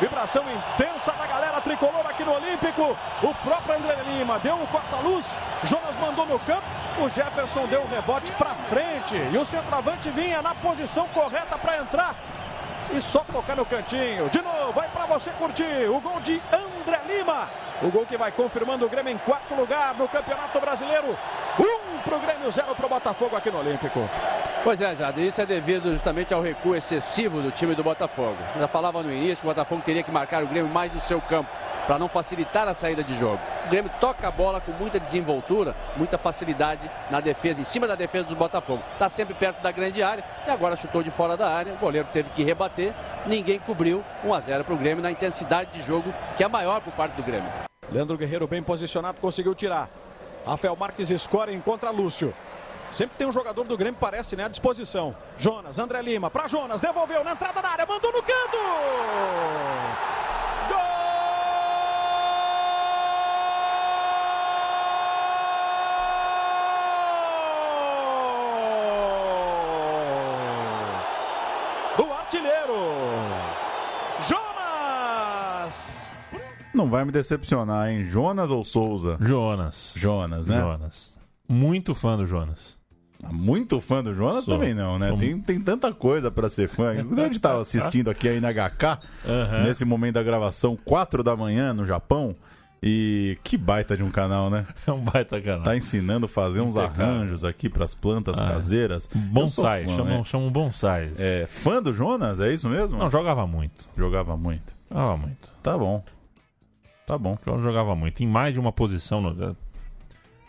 [0.00, 2.96] Vibração intensa da galera tricolor aqui no Olímpico.
[3.22, 5.26] O próprio André Lima deu um corta-luz.
[5.64, 6.66] Jonas mandou no campo.
[6.98, 9.16] O Jefferson deu um rebote para frente.
[9.16, 12.14] E o centroavante vinha na posição correta para entrar.
[12.92, 14.28] E só tocar no cantinho.
[14.30, 15.88] De novo, vai para você curtir.
[15.88, 17.48] O gol de André Lima.
[17.82, 21.16] O gol que vai confirmando o Grêmio em quarto lugar no Campeonato Brasileiro.
[21.58, 24.08] Um pro Grêmio, zero pro Botafogo aqui no Olímpico.
[24.62, 28.36] Pois é, Jado, isso é devido justamente ao recuo excessivo do time do Botafogo.
[28.58, 31.20] Já falava no início que o Botafogo teria que marcar o Grêmio mais no seu
[31.22, 31.48] campo,
[31.90, 33.40] para não facilitar a saída de jogo.
[33.66, 37.96] O Grêmio toca a bola com muita desenvoltura, muita facilidade na defesa, em cima da
[37.96, 38.80] defesa do Botafogo.
[38.92, 41.74] Está sempre perto da grande área e agora chutou de fora da área.
[41.74, 42.94] O goleiro teve que rebater,
[43.26, 46.80] ninguém cobriu 1 a 0 para o Grêmio na intensidade de jogo que é maior
[46.80, 47.50] por parte do Grêmio.
[47.90, 49.90] Leandro Guerreiro bem posicionado, conseguiu tirar.
[50.46, 52.32] Rafael Marques escora e encontra Lúcio.
[52.92, 55.12] Sempre tem um jogador do Grêmio, parece, né, à disposição.
[55.36, 58.58] Jonas, André Lima, para Jonas, devolveu na entrada da área, mandou no canto!
[60.68, 60.99] Gol!
[72.30, 72.74] Artilheiro!
[74.28, 75.74] Jonas!
[76.72, 78.04] Não vai me decepcionar, hein?
[78.04, 79.16] Jonas ou Souza?
[79.20, 79.94] Jonas.
[79.96, 80.60] Jonas, né?
[80.60, 81.16] Jonas.
[81.48, 82.78] Muito fã do Jonas.
[83.30, 84.54] Muito fã do Jonas Sou.
[84.54, 85.08] também não, né?
[85.08, 85.18] Sou.
[85.18, 86.94] Tem, tem tanta coisa pra ser fã.
[87.00, 89.62] Inclusive, a gente tava assistindo aqui a NHK, Aham.
[89.64, 92.36] nesse momento da gravação, 4 da manhã no Japão.
[92.82, 94.66] E que baita de um canal, né?
[94.86, 95.62] É um baita canal.
[95.64, 99.08] Tá ensinando a fazer uns arranjos aqui pras plantas Ah, caseiras.
[99.14, 99.84] Bonsai.
[99.84, 100.24] Fã, Chamam, né?
[100.24, 101.12] chamam bonsai.
[101.18, 102.40] É, fã do Jonas?
[102.40, 102.96] É isso mesmo?
[102.98, 103.88] Não, jogava muito.
[103.96, 104.74] Jogava muito.
[104.90, 105.52] Jogava muito.
[105.62, 106.02] Tá bom.
[107.06, 107.36] Tá bom.
[107.60, 108.22] Jogava muito.
[108.22, 109.20] Em mais de uma posição.
[109.20, 109.56] No...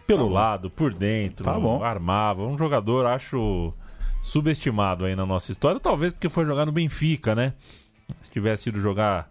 [0.08, 0.34] Pelo bom.
[0.34, 1.84] lado, por dentro, Tá bom.
[1.84, 2.44] armava.
[2.44, 3.74] Um jogador, acho,
[4.22, 5.80] subestimado aí na nossa história.
[5.80, 7.54] Talvez porque foi jogar no Benfica, né?
[8.22, 9.31] Se tivesse ido jogar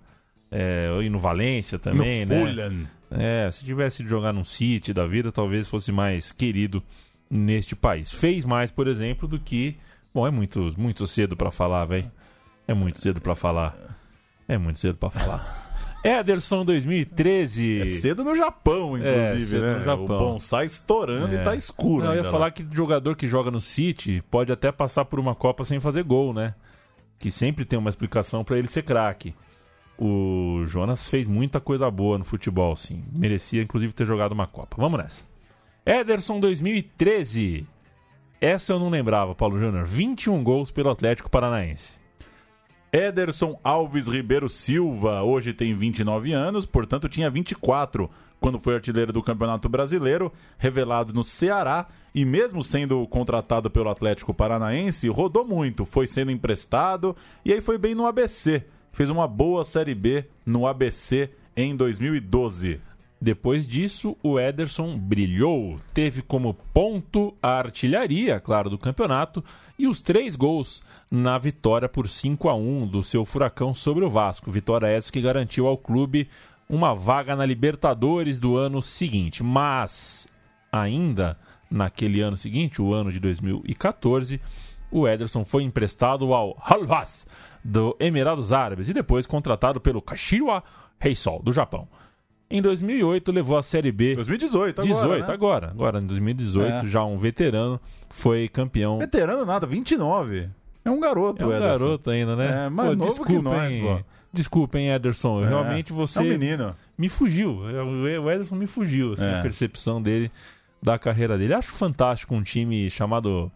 [0.50, 2.40] é, aí no Valência também, no né?
[2.40, 2.86] Fulham.
[3.10, 6.82] É, se tivesse ido jogar num City da vida, talvez fosse mais querido
[7.28, 8.10] neste país.
[8.12, 9.76] Fez mais, por exemplo, do que.
[10.14, 12.10] Bom, é muito, muito cedo pra falar, velho.
[12.66, 13.76] É muito cedo pra falar.
[14.46, 15.68] É muito cedo pra falar.
[16.02, 17.80] Ederson 2013.
[17.82, 19.00] É cedo no Japão, É,
[19.32, 19.76] inclusive, cedo né?
[19.78, 20.04] no Japão.
[20.04, 21.40] O bonsai estourando É.
[21.40, 22.04] e tá escuro.
[22.04, 22.32] Não, eu ia ainda lá.
[22.32, 26.02] falar que jogador que joga no City pode até passar por uma Copa sem fazer
[26.02, 26.54] gol, né?
[27.18, 29.34] Que sempre tem uma explicação pra ele ser craque.
[30.00, 33.04] O Jonas fez muita coisa boa no futebol, sim.
[33.14, 34.76] Merecia, inclusive, ter jogado uma Copa.
[34.78, 35.22] Vamos nessa.
[35.84, 37.66] Ederson 2013.
[38.40, 39.84] Essa eu não lembrava, Paulo Júnior.
[39.84, 42.00] 21 gols pelo Atlético Paranaense.
[42.90, 48.10] Ederson Alves Ribeiro Silva, hoje tem 29 anos, portanto tinha 24
[48.40, 54.32] quando foi artilheiro do Campeonato Brasileiro, revelado no Ceará e mesmo sendo contratado pelo Atlético
[54.32, 58.64] Paranaense, rodou muito, foi sendo emprestado e aí foi bem no ABC.
[58.92, 62.81] Fez uma boa Série B no ABC em 2012.
[63.20, 65.79] Depois disso, o Ederson brilhou.
[65.92, 69.44] Teve como ponto a artilharia, claro, do campeonato
[69.79, 74.11] e os três gols na vitória por 5 a 1 do seu Furacão sobre o
[74.11, 74.50] Vasco.
[74.50, 76.29] Vitória essa que garantiu ao clube
[76.66, 79.42] uma vaga na Libertadores do ano seguinte.
[79.42, 80.26] Mas,
[80.72, 81.37] ainda
[81.70, 84.40] naquele ano seguinte, o ano de 2014,
[84.90, 87.26] o Ederson foi emprestado ao Al-Vas
[87.64, 90.62] do Emirados Árabes e depois contratado pelo Kashiwa
[90.99, 91.87] Reysol do Japão.
[92.51, 95.33] Em 2008 levou a Série B 2018 agora, 18 né?
[95.35, 96.85] agora, agora em 2018, É.
[96.87, 98.99] já um veterano foi campeão.
[98.99, 100.49] Veterano nada, 29.
[100.85, 101.79] É um garoto, É um Ederson.
[101.79, 102.66] garoto ainda, né?
[102.66, 104.01] É, novo que nós, pô.
[104.33, 105.44] Desculpem, Ederson.
[105.44, 105.49] É.
[105.49, 106.75] Realmente você É um menino.
[106.99, 107.59] me fugiu.
[107.59, 109.38] O Ederson me fugiu, assim, É.
[109.38, 110.31] a percepção dele
[110.83, 111.55] da carreira dele.
[111.55, 113.53] Acho fantástico um time chamado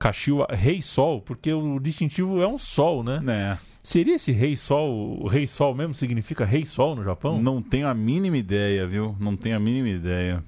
[0.00, 3.20] Kashiwa Rei Sol, porque o distintivo é um sol, né?
[3.22, 3.58] Né?
[3.82, 7.40] Seria esse Rei Sol, o Rei Sol mesmo significa Rei Sol no Japão?
[7.40, 9.14] Não tenho a mínima ideia, viu?
[9.20, 10.42] Não tenho a mínima ideia.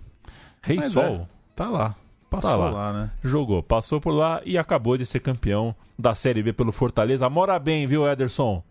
[0.63, 1.29] Rei Mas Sol.
[1.55, 1.95] Tá lá.
[2.31, 2.71] Passou Tá lá.
[2.71, 2.93] lá.
[2.95, 3.11] né?
[3.23, 7.29] Jogou, passou por lá e acabou de ser campeão da Série B pelo Fortaleza.
[7.29, 8.63] Mora bem, viu, Ederson?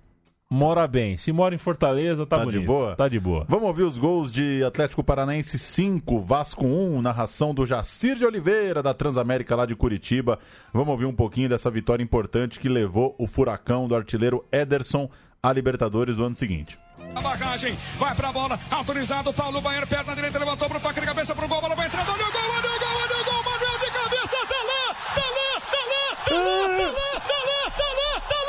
[0.54, 1.16] Mora bem.
[1.16, 2.68] Se mora em Fortaleza, tá, Tá de bonito.
[2.68, 2.94] boa?
[2.98, 3.46] Tá de boa.
[3.48, 8.84] Vamos ouvir os gols de Atlético Paranaense 5, Vasco 1, narração do Jacir de Oliveira,
[8.84, 10.38] da Transamérica lá de Curitiba.
[10.74, 15.10] Vamos ouvir um pouquinho dessa vitória importante que levou o furacão do artilheiro Ederson
[15.42, 16.78] à Libertadores do ano seguinte.
[17.16, 21.34] A bagagem, vai pra bola, autorizado, Paulo Baiano, perna direita, levantou pro toque de cabeça
[21.34, 23.80] pro gol, bola vai entrando, olha o gol, olha o gol, olha o gol, Manuel
[23.80, 27.88] de cabeça, tá lá, tá lá, tá lá, tá lá, tá lá, tá lá, tá
[27.88, 28.40] lá, tá lá!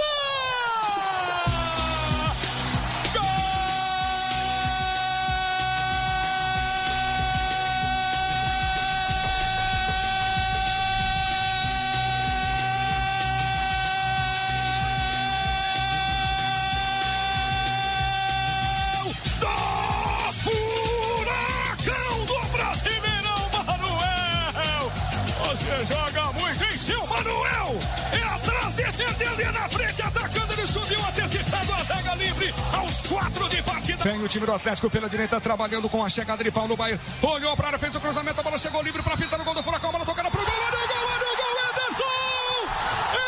[25.84, 27.78] Joga muito em seu Manuel!
[28.12, 33.02] É atrás, defendendo e é na frente, atacando, ele subiu antecipado a zaga livre aos
[33.02, 34.04] quatro de partida.
[34.04, 36.98] Vem o time do Atlético pela direita, trabalhando com a chegada de Paulo Baier.
[37.22, 39.62] Olhou para área, fez o cruzamento, a bola chegou livre para pintar o gol do
[39.62, 42.66] Furacão, a bola tocada pro gol, olha o gol, olha o gol, Ederson!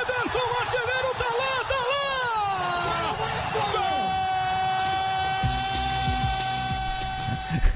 [0.01, 1.81] Ederson, artilheiro, tá lá, tá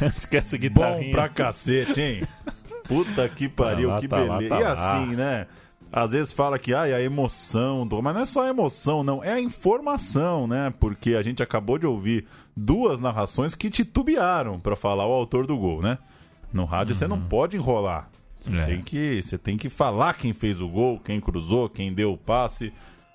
[0.03, 0.13] lá!
[0.19, 1.13] Esquece a Bom guitarrinha.
[1.13, 2.29] pra cacete, hein?
[2.89, 4.49] Puta que pariu, lá, que tá lá, beleza.
[4.55, 4.73] tá e lá.
[5.03, 5.47] assim, né?
[5.93, 9.23] Às vezes fala que ai, a emoção, do- mas não é só a emoção, não,
[9.25, 10.73] é a informação, né?
[10.81, 15.57] Porque a gente acabou de ouvir duas narrações que titubearam pra falar o autor do
[15.57, 15.97] gol, né?
[16.53, 18.11] No rádio você não pode enrolar.
[18.41, 18.61] Você, Uhum.
[18.61, 18.67] É.
[18.67, 22.17] tem que, você tem que falar quem fez o gol, quem cruzou, quem deu o
[22.17, 22.73] passe.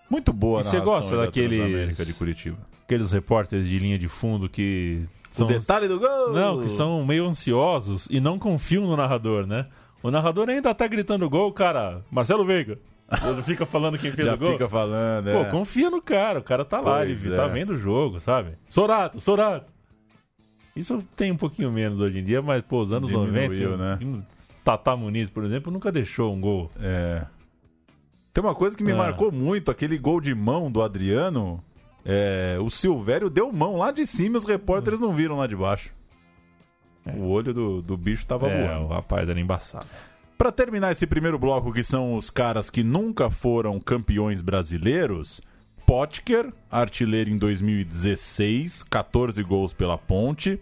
[0.09, 2.57] Muito boa a E você narração gosta aí da daqueles- de Curitiba.
[2.85, 5.03] Aqueles repórteres de linha de fundo que.
[5.33, 6.31] O São detalhe do gol!
[6.33, 9.67] Não, que são meio ansiosos e não confiam no narrador, né?
[10.01, 12.01] O narrador ainda tá gritando gol, cara.
[12.11, 12.77] Marcelo Veiga.
[13.27, 14.51] Ele fica falando quem fez Já o gol.
[14.53, 15.45] fica falando, Pô, é.
[15.45, 16.39] confia no cara.
[16.39, 17.37] O cara tá lá, Pois ele é.
[17.37, 18.53] tá vendo o jogo, sabe?
[18.69, 19.71] Sorato, Sorato.
[20.75, 23.77] Isso tem um pouquinho menos hoje em dia, mas, pô, os anos Diminuiu, 90.
[23.77, 24.23] né?
[24.63, 26.71] Tatá Muniz, por exemplo, nunca deixou um gol.
[26.81, 27.25] É.
[28.33, 28.95] Tem uma coisa que me Ah.
[28.95, 31.63] marcou muito, aquele gol de mão do Adriano.
[32.05, 35.55] É, o Silvério deu mão lá de cima e os repórteres não viram lá de
[35.55, 35.93] baixo.
[37.05, 38.85] O olho do, do bicho tava é, voando.
[38.85, 39.87] o rapaz era embaçado.
[40.37, 45.41] Pra terminar esse primeiro bloco, que são os caras que nunca foram campeões brasileiros,
[45.85, 50.59] Potker, artilheiro em 2016, 14 gols pela ponte.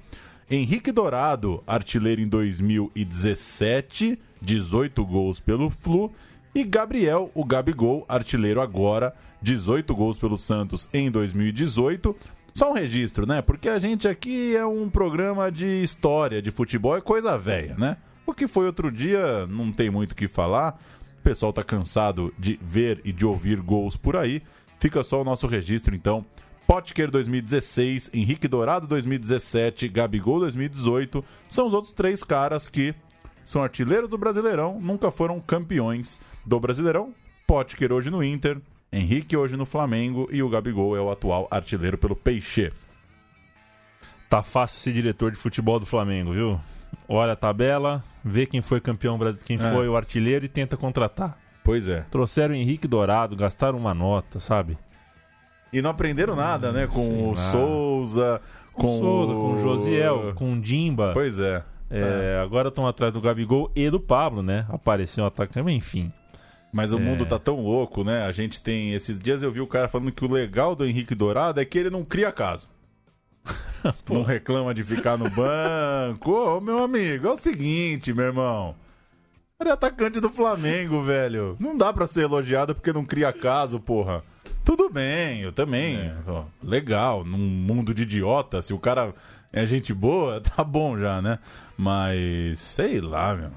[0.49, 6.11] Henrique Dourado, artilheiro em 2017, 18 gols pelo Flu.
[6.53, 12.15] E Gabriel, o Gabigol, artilheiro agora, 18 gols pelo Santos em 2018.
[12.53, 13.41] Só um registro, né?
[13.41, 17.97] Porque a gente aqui é um programa de história, de futebol, é coisa velha, né?
[18.25, 20.79] O que foi outro dia, não tem muito o que falar.
[21.19, 24.41] O pessoal tá cansado de ver e de ouvir gols por aí.
[24.79, 26.25] Fica só o nosso registro, então.
[26.67, 31.23] Potker 2016, Henrique Dourado 2017, Gabigol 2018.
[31.49, 32.95] São os outros três caras que
[33.43, 37.13] são artilheiros do Brasileirão, nunca foram campeões do Brasileirão.
[37.45, 38.61] Potker hoje no Inter,
[38.95, 42.73] Henrique hoje no Flamengo e o Gabigol é o atual artilheiro pelo Peixe.
[44.29, 46.59] Tá fácil ser diretor de futebol do Flamengo, viu?
[47.07, 49.71] Olha a tabela, vê quem foi campeão, quem É.
[49.71, 51.37] foi o artilheiro e tenta contratar.
[51.63, 52.01] Pois é.
[52.11, 54.77] Trouxeram o Henrique Dourado, gastaram uma nota, sabe?
[55.71, 56.85] E não aprenderam nada, né?
[56.85, 57.35] Com Sei o lá.
[57.37, 58.41] Souza,
[58.73, 61.11] Com com o Souza, com o Josiel, com o Dimba.
[61.13, 61.63] Pois é.
[61.89, 64.65] É, Agora estão atrás do Gabigol e do Pablo, né?
[64.69, 66.11] Apareceu um atacante, enfim.
[66.71, 66.99] Mas o É.
[66.99, 68.25] mundo tá tão louco, né?
[68.25, 68.93] A gente tem.
[68.93, 71.77] Esses dias eu vi o cara falando que o legal do Henrique Dourado é que
[71.77, 72.67] ele não cria caso.
[74.09, 76.31] não reclama de ficar no banco.
[76.31, 78.75] Ô, meu amigo, é o seguinte, meu irmão.
[79.59, 81.55] Ele é atacante do Flamengo, velho.
[81.59, 84.23] Não dá pra ser elogiado porque não cria caso, porra.
[84.63, 85.97] Tudo bem, eu também.
[85.97, 86.15] É.
[86.27, 89.13] Ó, legal, num mundo de idiota, se o cara
[89.51, 91.39] é gente boa, tá bom já, né?
[91.77, 93.51] Mas, sei lá, meu.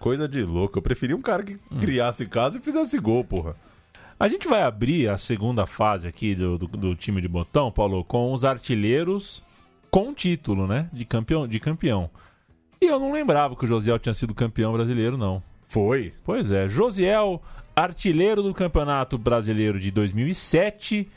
[0.00, 0.78] Coisa de louco.
[0.78, 3.54] Eu preferia um cara que criasse casa e fizesse gol, porra.
[4.18, 8.02] A gente vai abrir a segunda fase aqui do, do, do time de botão, Paulo,
[8.02, 9.44] com os artilheiros
[9.90, 10.88] com título, né?
[10.92, 12.10] De campeão, de campeão.
[12.80, 15.42] E eu não lembrava que o Josiel tinha sido campeão brasileiro, não.
[15.68, 16.12] Foi.
[16.24, 17.42] Pois é, Josiel,
[17.76, 21.08] artilheiro do Campeonato Brasileiro de 2007,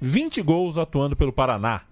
[0.00, 1.82] 20 gols atuando pelo Paraná.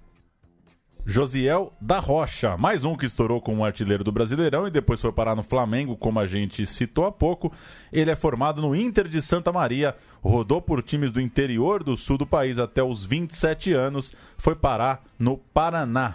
[1.06, 5.12] Josiel da Rocha, mais um que estourou como um artilheiro do Brasileirão e depois foi
[5.12, 7.52] parar no Flamengo, como a gente citou há pouco.
[7.92, 12.16] Ele é formado no Inter de Santa Maria, rodou por times do interior do sul
[12.16, 16.14] do país até os 27 anos, foi parar no Paraná.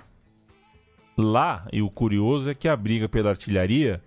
[1.15, 4.01] Lá, e o curioso é que a briga pela artilharia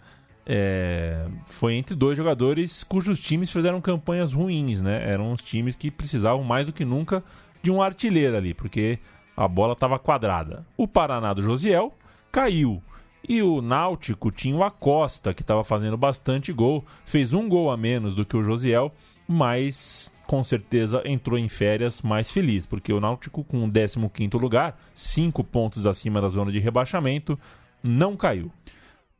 [0.45, 5.09] é, foi entre dois jogadores cujos times fizeram campanhas ruins, né?
[5.09, 7.23] Eram os times que precisavam mais do que nunca
[7.63, 8.99] de um artilheiro ali, porque
[9.37, 10.67] a bola estava quadrada.
[10.77, 11.93] O Paraná do Josiel
[12.31, 12.83] caiu.
[13.29, 16.85] E o Náutico tinha o Acosta, que estava fazendo bastante gol.
[17.05, 18.93] Fez um gol a menos do que o Josiel,
[19.29, 23.99] mas com certeza entrou em férias mais feliz, porque o Náutico, com o 15
[24.39, 27.39] lugar, cinco pontos acima da zona de rebaixamento,
[27.83, 28.51] não caiu.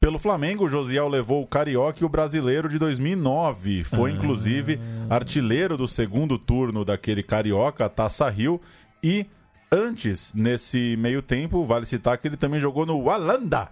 [0.01, 3.85] Pelo Flamengo, o Josiel levou o Carioca e o Brasileiro de 2009.
[3.85, 8.61] Foi, inclusive, artilheiro do segundo turno daquele Carioca, Taça Rio.
[9.01, 9.27] E
[9.73, 13.71] antes, nesse meio tempo, vale citar que ele também jogou no Walanda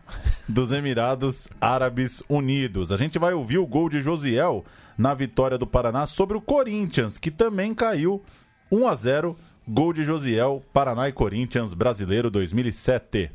[0.48, 2.90] dos Emirados Árabes Unidos.
[2.90, 4.64] A gente vai ouvir o gol de Josiel
[4.96, 8.22] na vitória do Paraná sobre o Corinthians, que também caiu
[8.72, 9.36] 1 a 0
[9.68, 13.30] Gol de Josiel, Paraná e Corinthians, Brasileiro 2007.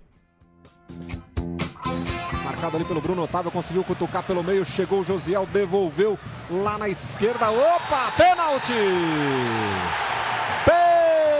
[2.43, 6.89] Marcado ali pelo Bruno Otávio, conseguiu cutucar pelo meio, chegou o Josiel, devolveu lá na
[6.89, 7.51] esquerda.
[7.51, 8.73] Opa, pênalti!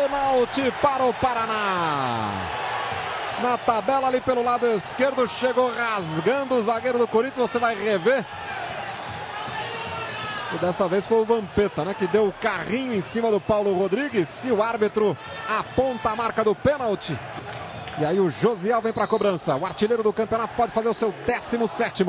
[0.06, 2.30] Pênalti para o Paraná.
[3.42, 8.24] Na tabela ali pelo lado esquerdo, chegou rasgando o zagueiro do Corinthians, você vai rever.
[10.54, 11.96] E dessa vez foi o Vampeta, né?
[11.96, 14.46] Que deu o carrinho em cima do Paulo Rodrigues.
[14.46, 15.18] E o árbitro
[15.50, 17.18] aponta a marca do pênalti.
[17.98, 19.56] E aí o Josiel vem para a cobrança.
[19.56, 22.06] O artilheiro do campeonato pode fazer o seu 17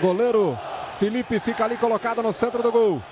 [0.00, 0.56] Goleiro
[1.00, 3.02] Felipe fica ali colocado no centro do gol.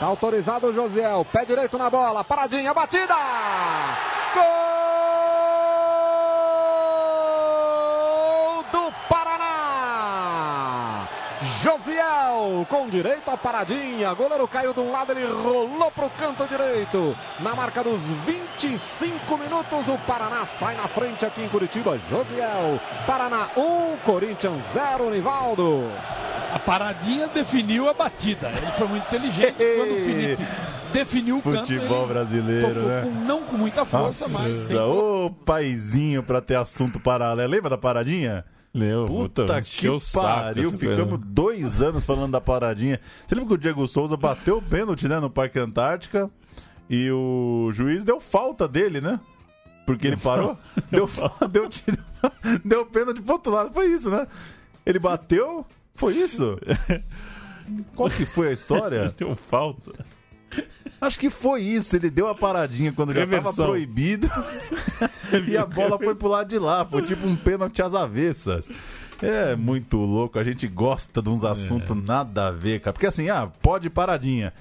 [0.00, 1.26] Tá autorizado o Josiel.
[1.30, 2.24] Pé direito na bola.
[2.24, 3.14] Paradinha, batida!
[4.34, 4.44] Gol
[8.72, 11.06] do Paraná!
[11.62, 14.12] Josiel com direito à paradinha.
[14.14, 17.14] Goleiro caiu de um lado, ele rolou para o canto direito.
[17.40, 21.98] Na marca dos 25 minutos, o Paraná sai na frente aqui em Curitiba.
[22.08, 25.84] Josiel, Paraná 1, Corinthians 0, Nivaldo.
[26.54, 28.48] A paradinha definiu a batida.
[28.48, 30.46] Ele foi muito inteligente quando o Felipe
[30.92, 31.58] definiu o canto.
[31.66, 33.02] Futebol brasileiro, né?
[33.04, 37.50] com- não com muita força, mas sem ô paizinho pra ter assunto paralelo.
[37.52, 38.44] Lembra da paradinha?
[38.72, 41.24] Leu, Puta, que o saco pariu, ficamos coisa.
[41.26, 43.00] dois anos falando da paradinha.
[43.26, 46.30] Você lembra que o Diego Souza bateu o pênalti, né, no Parque Antártica
[46.88, 49.18] e o juiz deu falta dele, né?
[49.86, 50.56] Porque ele parou,
[50.88, 51.08] deu,
[51.50, 51.98] deu, tiro-
[52.64, 54.26] deu pênalti pro outro lado, foi isso, né?
[54.86, 55.66] Ele bateu,
[55.96, 56.56] foi isso?
[57.96, 59.12] Qual que foi a história?
[59.16, 59.92] Deu falta.
[61.00, 61.96] Acho que foi isso.
[61.96, 63.52] Ele deu a paradinha quando já Reversão.
[63.52, 64.28] tava proibido.
[65.48, 66.84] e a bola foi pro lado de lá.
[66.84, 68.70] Foi tipo um pênalti às avessas.
[69.22, 70.38] É muito louco.
[70.38, 72.92] A gente gosta de uns assuntos nada a ver, cara.
[72.92, 74.52] Porque assim, ah, pode paradinha.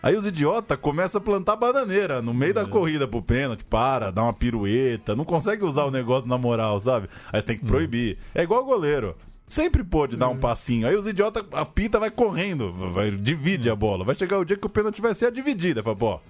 [0.00, 4.22] Aí os idiotas começam a plantar bananeira no meio da corrida pro pênalti, para, dá
[4.22, 7.08] uma pirueta, não consegue usar o negócio na moral, sabe?
[7.32, 8.16] Aí tem que proibir.
[8.32, 9.16] É igual goleiro.
[9.48, 10.86] Sempre pôde dar um passinho.
[10.86, 14.04] Aí os idiotas, a pita vai correndo, vai, divide a bola.
[14.04, 15.82] Vai chegar o dia que o pênalti vai ser a dividida.
[15.82, 16.20] Fala, pô,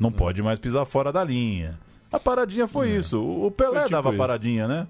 [0.00, 1.78] não pode mais pisar fora da linha.
[2.12, 3.20] A paradinha foi isso.
[3.22, 4.18] O Pelé tipo dava isso.
[4.18, 4.86] paradinha, né?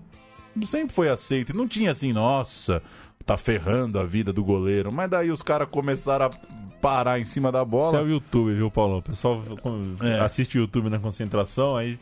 [0.64, 1.56] Sempre foi aceito.
[1.56, 2.82] Não tinha assim, nossa,
[3.24, 4.90] tá ferrando a vida do goleiro.
[4.92, 6.30] Mas daí os caras começaram a
[6.80, 8.02] parar em cima da Isso é bola.
[8.02, 8.98] o YouTube, viu, Paulão?
[8.98, 9.42] O pessoal
[10.02, 10.20] É.
[10.20, 11.98] assiste o YouTube na concentração, aí.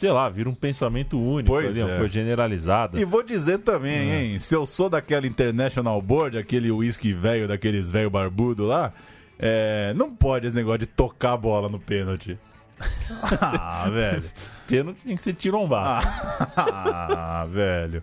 [0.00, 1.98] Sei lá, vira um pensamento único Pois ali, uma é.
[1.98, 2.98] coisa generalizada.
[2.98, 4.22] E vou dizer também, É.
[4.22, 4.38] hein?
[4.38, 8.94] Se eu sou daquela International Board, aquele whisky velho, daqueles velho barbudo lá,
[9.38, 12.38] é, não pode esse negócio de tocar a bola no pênalti.
[13.42, 14.24] ah, velho.
[14.66, 16.08] Pênalti tem que ser tirombado.
[16.56, 18.02] Ah, velho.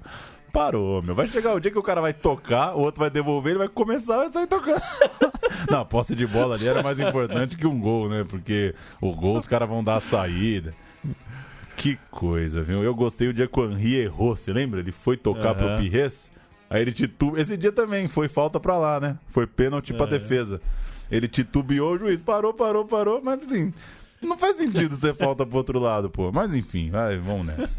[0.53, 1.15] Parou, meu.
[1.15, 3.69] Vai chegar o dia que o cara vai tocar, o outro vai devolver, ele vai
[3.69, 4.83] começar a sair tocando.
[5.67, 8.23] Não, a posse de bola ali era mais importante que um gol, né?
[8.29, 10.75] Porque o gol os caras vão dar a saída.
[11.77, 12.83] Que coisa, viu?
[12.83, 14.79] Eu gostei o dia que o Henri errou, você lembra?
[14.79, 15.77] Ele foi tocar pro Aham.
[15.79, 16.31] Pires,
[16.69, 17.39] aí ele titubeou.
[17.39, 19.17] Esse dia também foi falta pra lá, né?
[19.27, 20.09] Foi pênalti pra É.
[20.09, 20.59] defesa.
[21.11, 23.71] Ele titubeou, o juiz parou, parou, parou, mas assim,
[24.21, 26.31] não faz sentido ser falta pro outro lado, pô.
[26.31, 27.77] Mas enfim, vai, vamos nessa.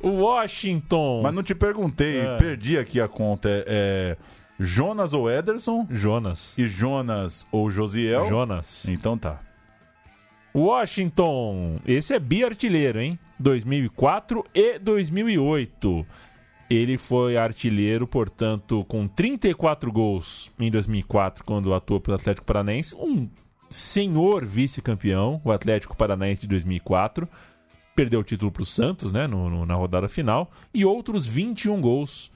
[0.00, 1.20] O Washington.
[1.22, 2.36] Mas não te perguntei, É.
[2.36, 3.48] perdi aqui a conta.
[3.48, 4.16] É, é
[4.58, 6.52] Jonas ou Ederson Jonas.
[6.58, 8.28] e Jonas ou Josiel?
[8.28, 8.84] Jonas.
[8.88, 9.40] Então tá.
[10.54, 11.78] Washington.
[11.86, 13.18] Esse é bi-artilheiro, hein?
[13.38, 16.06] 2004 e 2008.
[16.68, 22.94] Ele foi artilheiro, portanto, com 34 gols em 2004, quando atuou pelo Atlético Paranaense.
[22.94, 23.28] Um
[23.68, 27.28] senhor vice-campeão, o Atlético Paranaense de 2004.
[27.96, 30.50] Perdeu o título para o Santos, né, no- no- na rodada final.
[30.72, 32.30] E outros 21 gols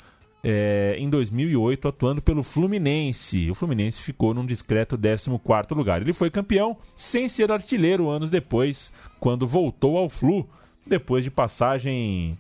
[0.45, 3.51] é, em 2008, atuando pelo Fluminense.
[3.51, 6.03] O Fluminense ficou num discreto 14º lugar.
[6.03, 10.47] Ele foi campeão sem ser artilheiro anos depois, quando voltou ao Flu,
[10.87, 12.39] depois de passagem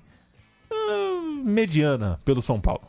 [0.70, 2.82] ah, mediana pelo São Paulo.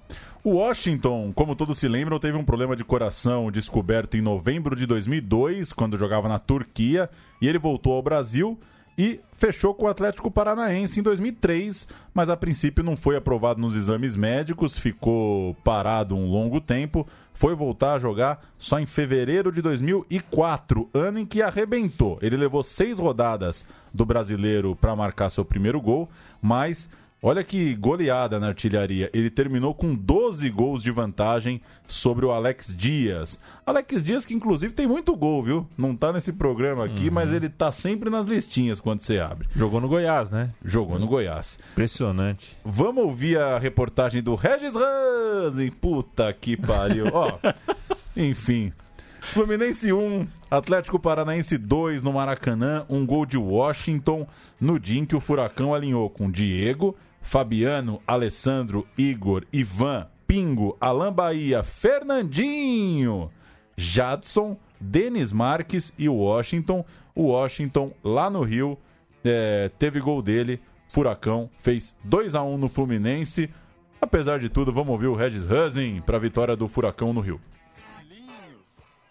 [0.43, 4.86] O Washington, como todos se lembram, teve um problema de coração descoberto em novembro de
[4.86, 7.09] 2002, quando jogava na Turquia,
[7.41, 8.59] e ele voltou ao Brasil
[8.98, 13.76] e fechou com o Atlético Paranaense em 2003, mas a princípio não foi aprovado nos
[13.76, 19.62] exames médicos, ficou parado um longo tempo, foi voltar a jogar só em fevereiro de
[19.62, 22.18] 2004, ano em que arrebentou.
[22.22, 26.10] Ele levou seis rodadas do brasileiro para marcar seu primeiro gol,
[26.41, 26.89] mas
[27.28, 29.09] Olha que goleada na artilharia.
[29.11, 33.39] Ele terminou com 12 gols de vantagem sobre o Alex Dias.
[33.65, 35.67] Alex Dias, que inclusive tem muito gol, viu?
[35.76, 39.47] Não tá nesse programa aqui, mas ele tá sempre nas listinhas quando você abre.
[39.55, 40.51] Jogou no Goiás, né?
[40.63, 41.57] Jogou no Goiás.
[41.71, 42.55] Impressionante.
[42.63, 45.71] Vamos ouvir a reportagem do Regis Ranzin.
[45.71, 47.07] Puta que pariu.
[47.11, 47.39] Ó,
[48.15, 48.71] enfim.
[49.19, 54.28] Fluminense 1, Atlético Paranaense 2 no Maracanã, um gol de Washington
[54.61, 56.95] no dia em que o Furacão alinhou com Diego,
[57.26, 63.32] Fabiano, Alessandro, Igor, Ivan, Pingo, Alain Bahia, Fernandinho,
[63.76, 66.86] Jadson, Denis Marques e Washington.
[67.15, 68.78] O Washington lá no Rio
[69.23, 70.61] é, teve gol dele.
[70.88, 73.51] Furacão fez 2 a 1 no Fluminense.
[73.99, 77.41] Apesar de tudo, vamos ouvir o Regis Hansen para a vitória do Furacão no Rio.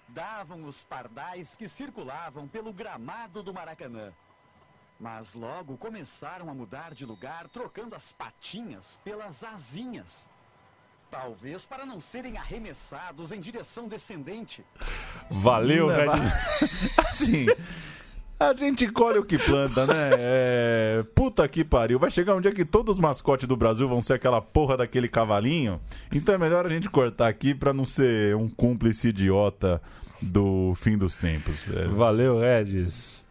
[0.09, 4.13] Davam os pardais que circulavam pelo gramado do Maracanã.
[5.05, 10.27] Mas logo começaram a mudar de lugar, trocando as patinhas pelas asinhas.
[11.11, 14.65] Talvez para não serem arremessados em direção descendente.
[15.31, 16.99] Valeu, Não, Regis.
[17.07, 17.45] Assim,
[18.41, 20.11] a gente colhe o que planta, né?
[20.13, 21.99] É, Puta que pariu.
[21.99, 25.11] Vai chegar um dia que todos os mascotes do Brasil vão ser aquela porra daquele
[25.11, 25.83] cavalinho.
[26.11, 29.83] Então é melhor a gente cortar aqui pra não ser um cúmplice idiota
[30.23, 31.57] do fim dos tempos.
[31.77, 33.24] É, Valeu, Regis.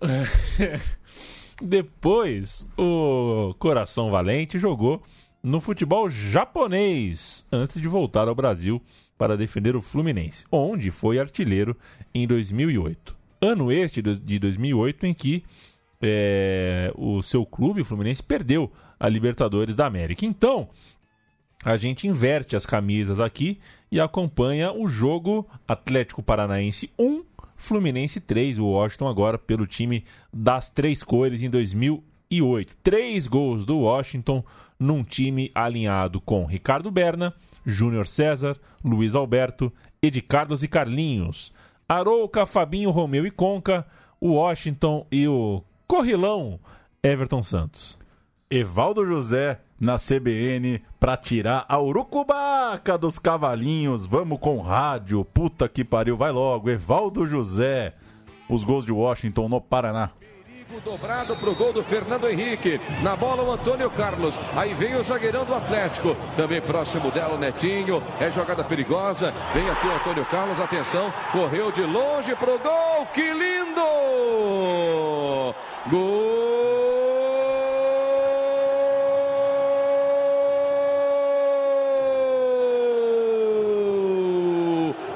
[1.62, 5.02] Depois, o Coração Valente jogou
[5.42, 8.82] no futebol japonês antes de voltar ao Brasil
[9.16, 11.76] para defender o Fluminense, onde foi artilheiro
[12.14, 13.16] em 2008.
[13.40, 15.44] Ano este de 2008 em que
[16.00, 20.24] é, o seu clube, o Fluminense, perdeu a Libertadores da América.
[20.24, 20.68] Então,
[21.64, 23.58] a gente inverte as camisas aqui
[23.90, 27.24] e acompanha o jogo Atlético Paranaense 1,
[27.58, 32.74] Fluminense 3, o Washington agora pelo time das três cores em 2008.
[32.82, 34.42] Três gols do Washington
[34.78, 37.34] num time alinhado com Ricardo Berna,
[37.66, 41.52] Júnior César, Luiz Alberto, Edi Carlos e Carlinhos.
[41.88, 43.84] Arouca, Fabinho, Romeu e Conca,
[44.20, 46.60] o Washington e o Corrilão
[47.02, 47.97] Everton Santos.
[48.50, 54.06] Evaldo José na CBN pra tirar a urucubaca dos cavalinhos.
[54.06, 55.22] Vamos com rádio.
[55.22, 56.16] Puta que pariu.
[56.16, 56.70] Vai logo.
[56.70, 57.92] Evaldo José.
[58.48, 60.10] Os gols de Washington no Paraná.
[60.82, 62.80] Dobrado pro gol do Fernando Henrique.
[63.02, 64.40] Na bola o Antônio Carlos.
[64.56, 66.16] Aí vem o zagueirão do Atlético.
[66.34, 68.02] Também próximo dela o Netinho.
[68.18, 69.30] É jogada perigosa.
[69.52, 70.58] Vem aqui o Antônio Carlos.
[70.58, 71.12] Atenção.
[71.32, 73.06] Correu de longe pro gol.
[73.12, 73.82] Que lindo!
[75.90, 76.38] Gol!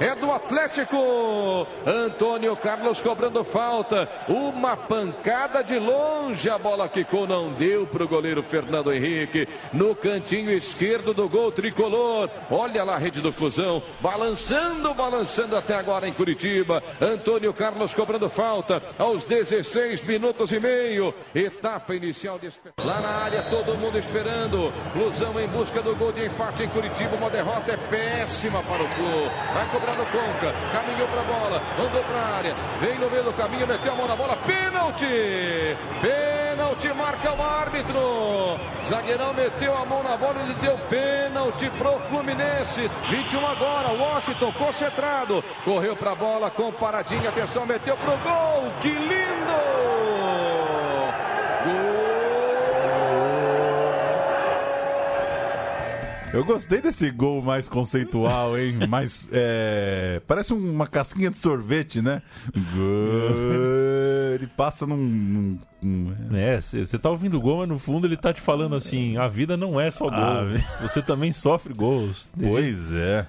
[0.02, 1.66] É do Atlético.
[1.86, 4.08] Antônio Carlos cobrando falta.
[4.28, 6.50] Uma pancada de longe.
[6.50, 9.48] A bola quicou, não deu para o goleiro Fernando Henrique.
[9.72, 12.28] No cantinho esquerdo do gol tricolor.
[12.50, 13.82] Olha lá a rede do Fusão.
[14.00, 16.82] Balançando, balançando até agora em Curitiba.
[17.00, 21.14] Antônio Carlos cobrando falta aos 16 minutos e meio.
[21.34, 24.72] Etapa inicial de Lá na área, todo mundo esperando.
[24.92, 27.16] Flusão em busca do gol de empate em Curitiba.
[27.16, 29.30] Uma derrota é péssima para o Flu.
[29.54, 30.04] Vai cobrar no
[30.72, 31.62] Caminhou para a bola.
[31.78, 32.56] Andou para a área.
[32.80, 33.66] Vem no meio do caminho.
[33.66, 34.36] Meteu a mão na bola.
[34.38, 35.76] Pênalti!
[36.00, 38.60] Pênalti marca o árbitro.
[38.84, 40.40] Zagueirão meteu a mão na bola.
[40.40, 42.90] Ele deu pênalti pro Fluminense.
[43.08, 43.88] 21 agora.
[43.88, 45.44] Washington concentrado.
[45.64, 47.28] Correu para a bola com paradinha.
[47.28, 48.72] Atenção, meteu pro gol.
[48.80, 49.91] Que lindo!
[56.32, 58.86] Eu gostei desse gol mais conceitual, hein?
[58.88, 59.28] mais.
[59.32, 60.20] É...
[60.26, 62.22] Parece uma casquinha de sorvete, né?
[64.34, 65.58] Ele passa num.
[65.82, 69.16] num- É, você tá ouvindo o gol, mas no fundo ele tá te falando assim:
[69.16, 70.18] a vida não é só gol.
[70.18, 70.44] Ah,
[70.82, 72.30] Você também sofre gols.
[72.38, 73.26] Pois é.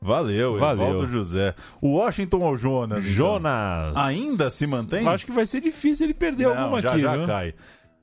[0.00, 0.86] Valeu, Valeu.
[0.90, 1.54] Evaldo José.
[1.80, 3.02] O Washington ou Jonas?
[3.02, 3.12] então?
[3.12, 3.96] Jonas.
[3.96, 5.06] Ainda se mantém?
[5.08, 7.26] Acho que vai ser difícil ele perder Não, alguma já aqui, já viu?
[7.26, 7.52] cai.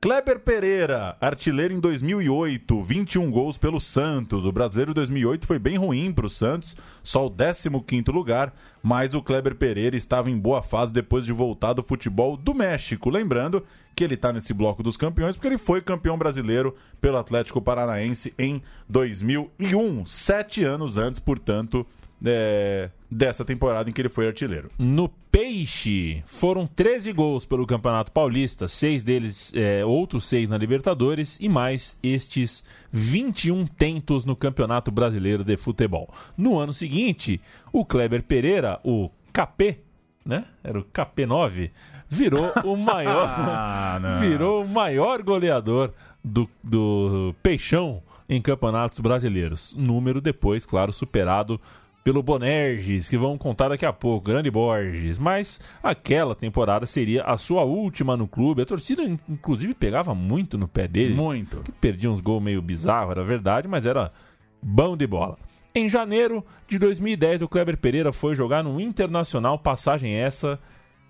[0.05, 4.45] Kleber Pereira, artilheiro em 2008, 21 gols pelo Santos.
[4.45, 8.53] O brasileiro 2008 foi bem ruim para o Santos, só o 15º lugar,
[8.83, 13.09] mas o Kleber Pereira estava em boa fase depois de voltar do futebol do México.
[13.09, 17.59] Lembrando que ele está nesse bloco dos campeões porque ele foi campeão brasileiro pelo Atlético
[17.59, 21.83] Paranaense em 2001, sete anos antes, portanto,
[22.23, 24.69] é, dessa temporada em que ele foi artilheiro.
[24.77, 31.37] No Peixe, foram 13 gols pelo Campeonato Paulista, seis deles, é, outros seis na Libertadores
[31.41, 36.09] e mais estes 21 tentos no Campeonato Brasileiro de Futebol.
[36.37, 37.41] No ano seguinte,
[37.71, 39.79] o Kleber Pereira, o KP,
[40.25, 40.45] né?
[40.63, 41.71] Era o KP9,
[42.07, 45.91] virou o maior, Ah, virou o maior goleador
[46.23, 49.75] do, do Peixão em campeonatos brasileiros.
[49.77, 51.59] Número depois, claro, superado
[52.05, 55.17] pelo Bonerges, que vão contar daqui a pouco, grande Borges.
[55.17, 58.61] Mas aquela temporada seria a sua última no clube.
[58.61, 61.15] A torcida, in- inclusive, pegava muito no pé dele.
[61.15, 61.57] Muito.
[61.63, 64.13] Que perdia uns gols meio bizarros, era verdade, mas era
[64.61, 65.35] bom de bola.
[65.73, 70.59] Em janeiro de 2010, o Kleber Pereira foi jogar no Internacional, passagem essa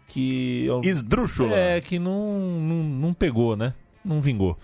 [0.07, 0.67] que...
[0.81, 1.53] Esdrúxula.
[1.57, 3.73] É, que não, não, não pegou, né?
[4.03, 4.57] Não vingou.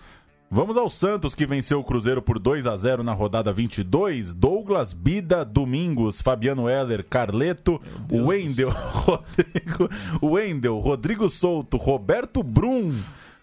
[0.53, 4.33] Vamos ao Santos, que venceu o Cruzeiro por 2 a 0 na rodada 22.
[4.33, 7.81] Douglas, Bida, Domingos, Fabiano Heller, Carleto,
[8.11, 9.89] Wendel, Rodrigo,
[10.21, 12.91] Wendel, Rodrigo Souto, Roberto Brum,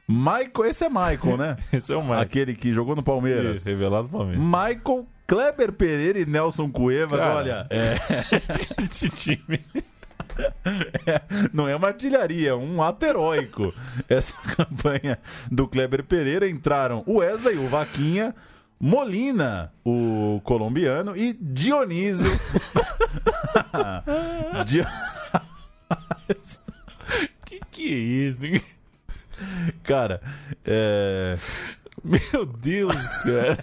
[0.06, 1.56] Michael, esse é Michael, né?
[1.72, 2.20] Esse é o Michael.
[2.20, 3.60] Aquele que jogou no Palmeiras.
[3.60, 4.44] Isso, revelado pro Palmeiras.
[4.44, 7.36] Michael, Kleber Pereira e Nelson Cuevas, Cara.
[7.36, 7.94] olha, é,
[8.84, 9.60] Esse time.
[11.06, 11.20] É,
[11.52, 13.74] não é uma artilharia, é um ato heróico.
[14.08, 15.18] Essa campanha
[15.50, 18.34] do Kleber Pereira entraram o Wesley, o Vaquinha,
[18.80, 22.26] Molina, o colombiano, e Dionísio.
[24.64, 24.86] Di-
[27.46, 28.38] Que que é isso?
[29.84, 30.20] Cara,
[30.64, 31.38] é.
[32.04, 33.56] Meu Deus, cara.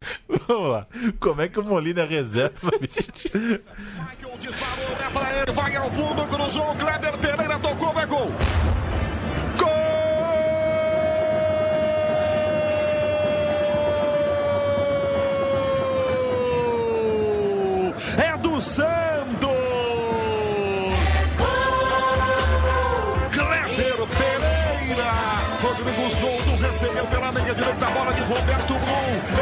[0.48, 0.86] Vamos lá.
[1.18, 3.00] Como é que o Molina reserva, bicho?
[3.34, 8.32] Michael disparou, é pra ele, vai ao fundo, cruzou, Kleber Pereira tocou, é gol.
[9.58, 9.70] Gol!
[18.16, 19.50] É do Santos!
[23.32, 25.10] Kleber Pereira!
[25.62, 29.39] Rodrigo Souto recebeu pela meia direita a bola de Roberto Brum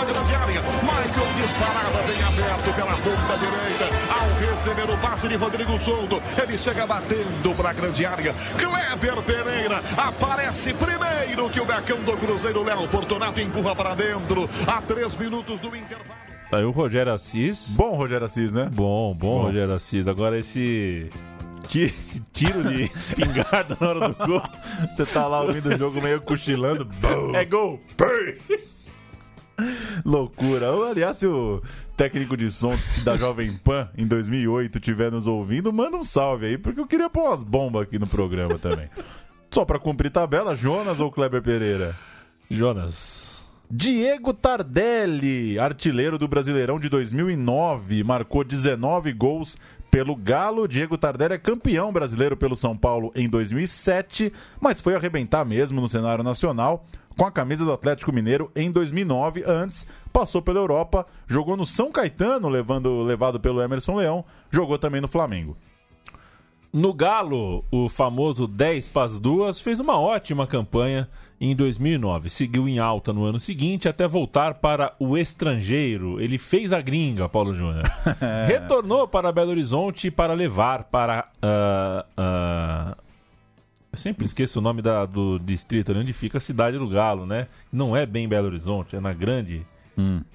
[0.00, 0.60] à grande área.
[0.82, 3.84] Michael disparada bem aberto pela ponta direita.
[4.18, 8.34] Ao receber o passe de Rodrigo Souto, ele chega batendo para a grande área.
[8.58, 14.48] Kleber Pereira aparece primeiro que o Becão do Cruzeiro Léo Portonato empurra para dentro.
[14.66, 16.20] A três minutos do intervalo.
[16.52, 17.70] Aí o Rogério Assis.
[17.76, 18.68] Bom Rogério Assis, né?
[18.72, 19.42] Bom, bom, Bom.
[19.44, 20.08] Rogério Assis.
[20.08, 21.08] Agora esse
[21.68, 21.94] ti-
[22.32, 24.42] tiro de espingarda na hora do gol.
[24.92, 26.88] Você tá lá ouvindo o jogo meio cochilando.
[27.34, 27.80] É gol!
[30.04, 30.70] Loucura.
[30.72, 31.62] Ou, Aliás, se o
[31.96, 36.58] técnico de som da Jovem Pan em 2008 estiver nos ouvindo, manda um salve aí,
[36.58, 38.88] porque eu queria pôr umas bombas aqui no programa também.
[39.50, 41.96] Só pra cumprir tabela, Jonas ou Kleber Pereira?
[42.48, 43.48] Jonas.
[43.68, 49.56] Diego Tardelli, artilheiro do Brasileirão de 2009, marcou 19 gols
[49.90, 50.66] pelo Galo.
[50.66, 55.88] Diego Tardelli é campeão brasileiro pelo São Paulo em 2007, mas foi arrebentar mesmo no
[55.88, 56.84] cenário nacional
[57.20, 59.44] com a camisa do Atlético Mineiro em 2009.
[59.46, 65.02] Antes, passou pela Europa, jogou no São Caetano, levando, levado pelo Emerson Leão, jogou também
[65.02, 65.54] no Flamengo.
[66.72, 72.30] No Galo, o famoso 10 para as duas fez uma ótima campanha em 2009.
[72.30, 76.18] Seguiu em alta no ano seguinte até voltar para o estrangeiro.
[76.22, 77.84] Ele fez a gringa, Paulo Júnior.
[78.48, 81.28] Retornou para Belo Horizonte para levar para.
[82.16, 82.96] ah,
[83.92, 87.26] Eu sempre esqueço o nome da- do distrito ali onde fica a cidade do Galo,
[87.26, 87.48] né?
[87.72, 89.66] Não é bem Belo Horizonte, é na grande.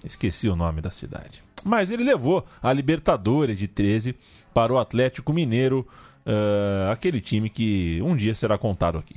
[0.03, 1.41] Esqueci o nome da cidade.
[1.63, 4.15] Mas ele levou a Libertadores de 13
[4.53, 5.87] para o Atlético Mineiro,
[6.25, 9.15] ah, aquele time que um dia será contado aqui.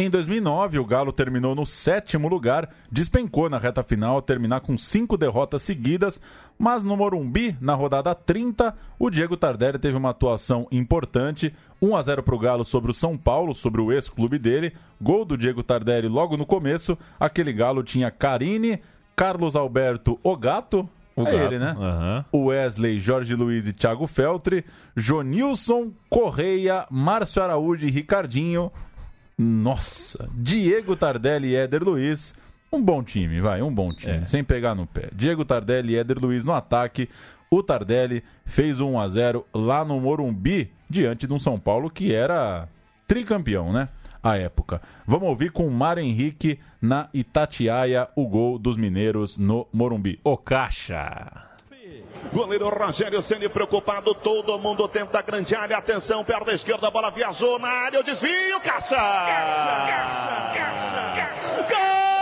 [0.00, 4.78] Em 2009, o Galo terminou no sétimo lugar, despencou na reta final ao terminar com
[4.78, 6.20] cinco derrotas seguidas,
[6.56, 12.02] mas no Morumbi, na rodada 30, o Diego Tardelli teve uma atuação importante, 1 a
[12.02, 15.64] 0 para o Galo sobre o São Paulo, sobre o ex-clube dele, gol do Diego
[15.64, 18.80] Tardelli logo no começo, aquele Galo tinha Carine,
[19.16, 21.74] Carlos Alberto O Gato, O é Gato, ele, né?
[21.76, 22.24] aham.
[22.32, 24.64] Wesley, Jorge Luiz e Thiago Feltri,
[24.96, 28.70] Jonilson, Correia, Márcio Araújo e Ricardinho.
[29.38, 32.34] Nossa, Diego Tardelli e Éder Luiz.
[32.72, 34.26] Um bom time, vai, um bom time, É.
[34.26, 35.08] sem pegar no pé.
[35.14, 37.08] Diego Tardelli e Éder Luiz no ataque.
[37.50, 41.88] O Tardelli fez um 1 a 0 lá no Morumbi, diante de um São Paulo
[41.88, 42.68] que era
[43.06, 43.88] tricampeão, né?
[44.22, 44.82] À época.
[45.06, 50.18] Vamos ouvir com o Mário Henrique na Itatiaia o gol dos mineiros no Morumbi.
[50.24, 51.47] O Caixa.
[52.32, 57.10] Goleiro Rogério Ceni preocupado, todo mundo tenta a grande área, atenção, perna esquerda, a bola
[57.10, 58.96] viajou na área, o desvio, caixa!
[58.96, 62.17] Caixa, caixa, caixa, Nós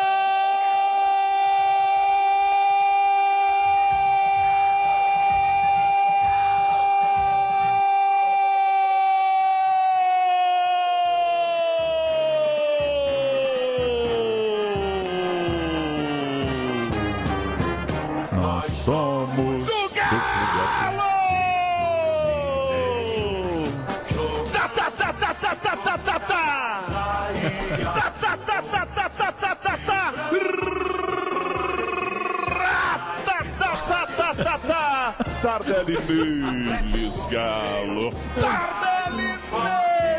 [35.56, 35.96] Tardelli
[36.84, 38.12] neles, Galo!
[38.38, 39.38] Tardelli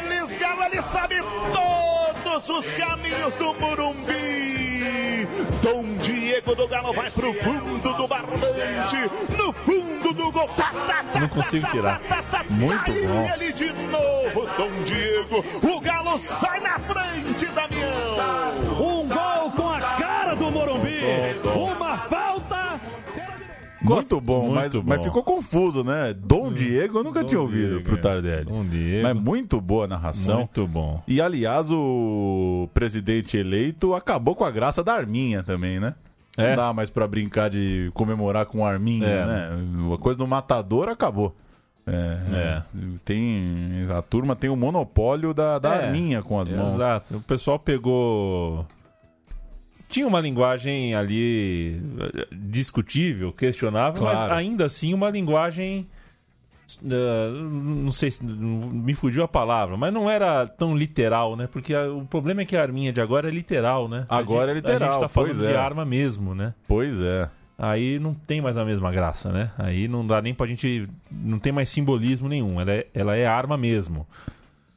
[0.09, 0.63] neles, Galo!
[0.63, 1.15] Ele sabe
[1.53, 5.27] todos os caminhos do Morumbi!
[5.61, 8.97] Dom Diego do Galo vai pro fundo do barbante,
[9.37, 10.47] no fundo do gol.
[10.49, 11.99] Tá, tá, tá, Não consigo tá, tirar.
[11.99, 13.29] tá, tá, tá, Muito bom.
[13.35, 15.45] ele de novo, Dom Diego.
[15.61, 18.81] O Galo sai na frente, Damião.
[18.81, 20.99] Um gol com a cara do Morumbi.
[21.55, 21.97] Uma.
[23.95, 25.03] Muito bom, mas, Muito mas bom.
[25.05, 26.13] ficou confuso, né?
[26.17, 27.97] Dom Diego eu nunca Dom tinha ouvido Diego, pro é.
[27.97, 28.45] Tardelli.
[28.45, 29.03] Dom Diego.
[29.03, 30.37] Mas muito boa a narração.
[30.39, 31.01] Muito bom.
[31.07, 35.95] E aliás, o presidente eleito acabou com a graça da Arminha também, né?
[36.37, 36.49] É.
[36.49, 39.25] Não dá mais pra brincar de comemorar com a Arminha, É.
[39.25, 39.49] né?
[39.93, 41.35] A coisa do matador acabou.
[41.89, 42.61] É,
[43.05, 46.75] Tem, a turma tem o monopólio da, da É, Arminha com as mãos.
[46.75, 47.15] Exato.
[47.17, 48.65] O pessoal pegou.
[49.89, 51.81] Tinha uma linguagem ali
[52.31, 54.19] discutível, questionável, Claro.
[54.19, 55.87] mas ainda assim uma linguagem.
[56.83, 61.47] eh, não sei se me fugiu a palavra, mas não era tão literal, né?
[61.49, 64.05] Porque a- o problema é que a arminha de agora é literal, né?
[64.09, 65.57] Agora gente- é literal, A gente tá falando pois de é.
[65.57, 66.53] arma mesmo, né?
[66.67, 67.29] Pois é.
[67.57, 69.49] Aí não tem mais a mesma graça, né?
[69.57, 70.89] Aí não dá nem pra gente.
[71.09, 72.59] Não tem mais simbolismo nenhum.
[72.59, 74.05] Ela é, ela é arma mesmo.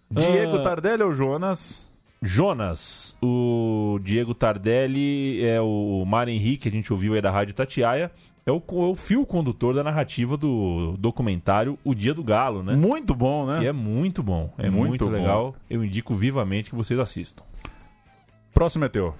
[0.08, 1.84] Diego Ah, Tardelli ou Jonas?
[2.22, 8.12] Jonas, o Diego Tardelli é o Mário Henrique, a gente ouviu aí da Rádio Tatiaia,
[8.44, 12.76] é o, é o fio condutor da narrativa do documentário O Dia do Galo, né?
[12.76, 13.60] Muito bom, né?
[13.60, 15.10] Que é muito bom, é Muito muito, bom.
[15.10, 15.56] legal.
[15.68, 17.42] Eu indico vivamente que vocês assistam.
[18.52, 19.14] Próximo é teu.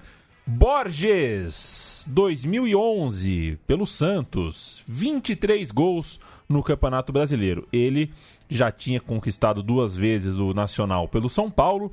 [0.45, 7.67] Borges, 2011, pelo Santos, 23 gols no Campeonato Brasileiro.
[7.71, 8.11] Ele
[8.49, 11.91] já tinha conquistado duas vezes o Nacional pelo São Paulo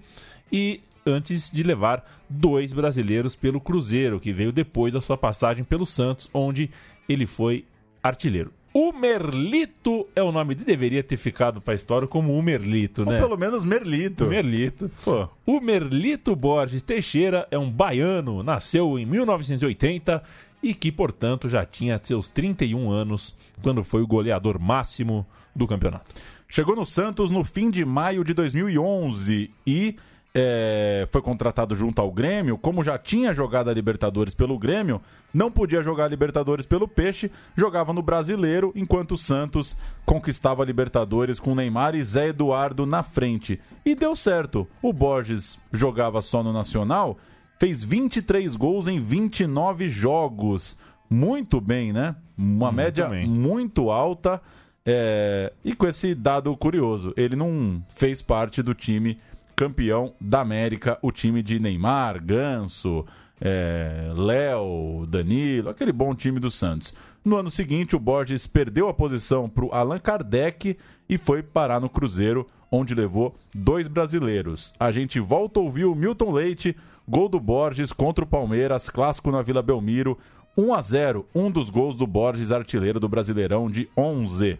[0.50, 5.86] e antes de levar dois brasileiros pelo Cruzeiro, que veio depois da sua passagem pelo
[5.86, 6.70] Santos, onde
[7.08, 7.64] ele foi
[8.02, 8.52] artilheiro.
[8.72, 13.10] O Merlito é o nome dele, deveria ter ficado pra história como o Merlito, Ou
[13.10, 13.18] né?
[13.18, 14.26] pelo menos Merlito.
[14.26, 14.90] Merlito.
[15.04, 15.28] Pô.
[15.46, 20.22] O Merlito Borges Teixeira é um baiano, nasceu em 1980
[20.62, 26.14] e que, portanto, já tinha seus 31 anos quando foi o goleador máximo do campeonato.
[26.48, 29.96] Chegou no Santos no fim de maio de 2011 e
[30.40, 32.56] é, foi contratado junto ao Grêmio.
[32.56, 35.00] Como já tinha jogado a Libertadores pelo Grêmio,
[35.34, 39.76] não podia jogar a Libertadores pelo Peixe, jogava no Brasileiro, enquanto o Santos
[40.06, 43.58] conquistava a Libertadores com Neymar e Zé Eduardo na frente.
[43.84, 44.66] E deu certo.
[44.80, 47.18] O Borges jogava só no Nacional,
[47.58, 50.78] fez 23 gols em 29 jogos.
[51.10, 52.14] Muito bem, né?
[52.36, 53.26] Uma média bem.
[53.26, 54.40] muito alta.
[54.86, 59.18] É, e com esse dado curioso, ele não fez parte do time
[59.58, 63.04] campeão da América, o time de Neymar, Ganso,
[63.40, 66.94] é, Léo, Danilo, aquele bom time do Santos.
[67.24, 70.78] No ano seguinte, o Borges perdeu a posição para o Allan Kardec
[71.08, 74.72] e foi parar no Cruzeiro, onde levou dois brasileiros.
[74.78, 76.76] A gente volta a ouvir o Milton Leite,
[77.08, 80.16] gol do Borges contra o Palmeiras, clássico na Vila Belmiro,
[80.56, 84.56] 1 a 0 um dos gols do Borges, artilheiro do Brasileirão de 11.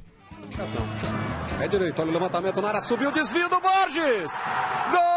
[1.61, 4.32] É direito, olha o levantamento na área, subiu o desvio do Borges!
[4.90, 5.09] Gol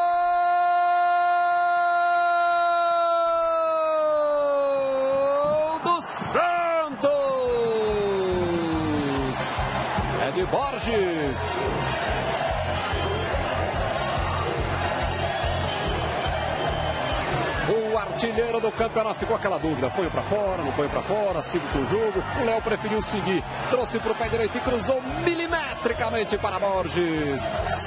[5.84, 7.09] do Santos!
[10.27, 12.00] É de Borges!
[18.01, 21.79] Artilheiro do campeonato ficou aquela dúvida: põe pra fora, não põe pra fora, sigo com
[21.79, 22.23] o jogo.
[22.41, 27.41] O Léo preferiu seguir, trouxe pro pé direito e cruzou milimetricamente para Borges.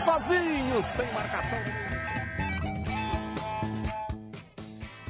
[0.05, 1.59] Sozinho, sem marcação.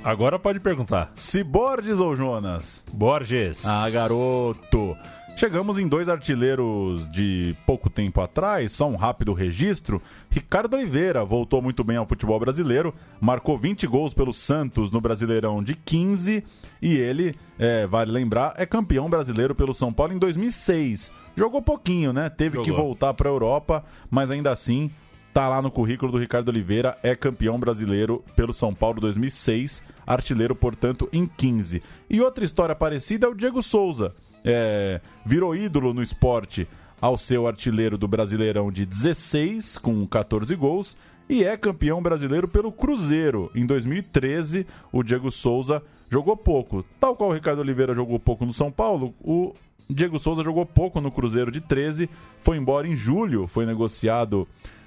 [0.04, 1.10] Agora pode perguntar.
[1.14, 2.84] Se Borges ou Jonas?
[2.92, 3.64] Borges.
[3.64, 4.94] Ah, garoto!
[5.36, 10.00] Chegamos em dois artilheiros de pouco tempo atrás, só um rápido registro.
[10.30, 15.60] Ricardo Oliveira voltou muito bem ao futebol brasileiro, marcou 20 gols pelo Santos no Brasileirão
[15.60, 16.44] de 15
[16.80, 21.10] e ele, é, vale lembrar, é campeão brasileiro pelo São Paulo em 2006.
[21.36, 22.30] Jogou pouquinho, né?
[22.30, 22.84] Teve que Jogou.
[22.84, 24.88] voltar para a Europa, mas ainda assim
[25.32, 30.54] tá lá no currículo do Ricardo Oliveira, é campeão brasileiro pelo São Paulo 2006, artilheiro,
[30.54, 31.82] portanto, em 15.
[32.08, 34.14] E outra história parecida é o Diego Souza.
[34.44, 36.68] É, virou ídolo no esporte
[37.00, 40.96] ao seu artilheiro do Brasileirão de 16, com 14 gols,
[41.28, 43.50] e é campeão brasileiro pelo Cruzeiro.
[43.54, 46.84] Em 2013, o Diego Souza jogou pouco.
[47.00, 49.54] Tal qual o Ricardo Oliveira jogou pouco no São Paulo, o
[49.88, 52.08] Diego Souza jogou pouco no Cruzeiro de 13,
[52.40, 54.46] foi embora em julho, foi negociado,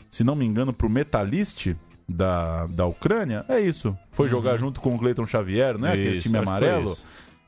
[0.09, 1.75] se não me engano, para o Metalist
[2.07, 3.45] da, da Ucrânia.
[3.47, 3.95] É isso.
[4.11, 5.89] Foi jogar junto com o Cleiton Xavier, né?
[5.89, 6.13] Aquele Uhum.
[6.13, 6.97] Isso, time que foi amarelo.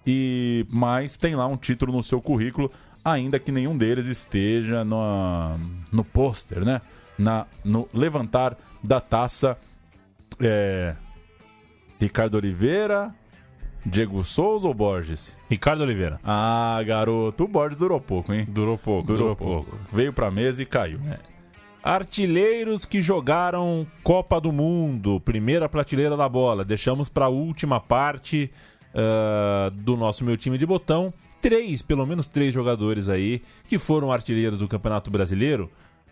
[0.06, 2.72] E mas tem lá um título no seu currículo,
[3.04, 5.58] ainda que nenhum deles esteja no,
[5.92, 6.82] no pôster, né?
[7.18, 9.58] Na, no levantar da taça.
[10.40, 10.96] É,
[12.00, 13.14] Ricardo Oliveira,
[13.86, 15.38] Diego Souza ou Borges?
[15.50, 16.20] Ricardo Oliveira.
[16.24, 18.46] Ah, garoto, o Borges durou pouco, hein?
[18.48, 19.72] Durou pouco, Durou, durou, pouco.
[19.72, 19.96] pouco.
[19.96, 21.00] Veio pra mesa e caiu.
[21.84, 26.64] Artilheiros que jogaram Copa do Mundo, primeira prateleira da bola.
[26.64, 28.52] Deixamos para a última parte
[28.94, 31.14] ah, do nosso meu time de botão.
[31.42, 35.72] Três, pelo menos três jogadores aí que foram artilheiros do Campeonato Brasileiro,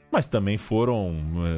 [0.10, 1.14] mas também foram,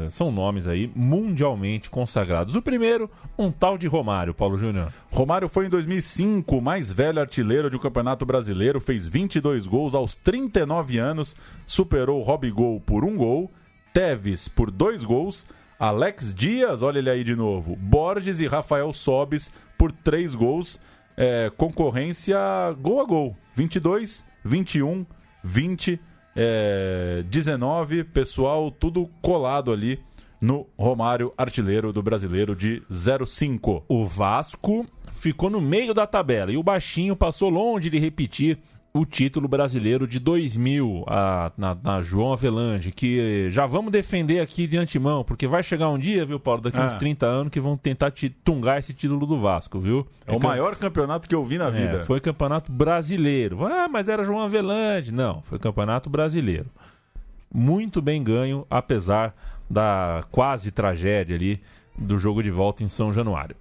[0.05, 2.55] eh, são nomes aí mundialmente consagrados.
[2.55, 4.91] O primeiro, um tal de Romário, Paulo Júnior.
[5.11, 9.93] Romário foi em 2005 o mais velho artilheiro de um campeonato brasileiro, fez 22 gols
[9.93, 13.51] aos 39 anos, superou Robigol por um gol,
[13.93, 15.45] Teves por dois gols,
[15.79, 20.79] Alex Dias, olha ele aí de novo, Borges e Rafael Sobis por três gols,
[21.19, 22.37] é, concorrência
[22.79, 25.05] gol a gol, 22, 21,
[25.43, 25.99] 20,
[26.33, 29.99] é, 19, pessoal, tudo colado ali
[30.39, 33.83] no Romário, artilheiro do brasileiro de 05.
[33.89, 38.57] O Vasco ficou no meio da tabela e o Baixinho passou longe de repetir
[38.91, 44.65] o título brasileiro de 2000 a- na, na João Avelange, que já vamos defender aqui
[44.65, 46.87] de antemão, porque vai chegar um dia, viu, Paulo, daqui Ah.
[46.87, 50.07] uns 30 anos, que vão tentar te tungar esse título do Vasco, viu?
[50.25, 51.99] É o cam- maior campeonato que eu vi na é, vida.
[52.05, 53.63] foi campeonato brasileiro.
[53.65, 55.11] Ah, mas era João Avelange.
[55.11, 56.65] Não, foi campeonato brasileiro.
[57.53, 59.35] Muito bem ganho, apesar
[59.69, 61.61] da quase tragédia ali
[61.97, 63.55] do jogo de volta em São Januário.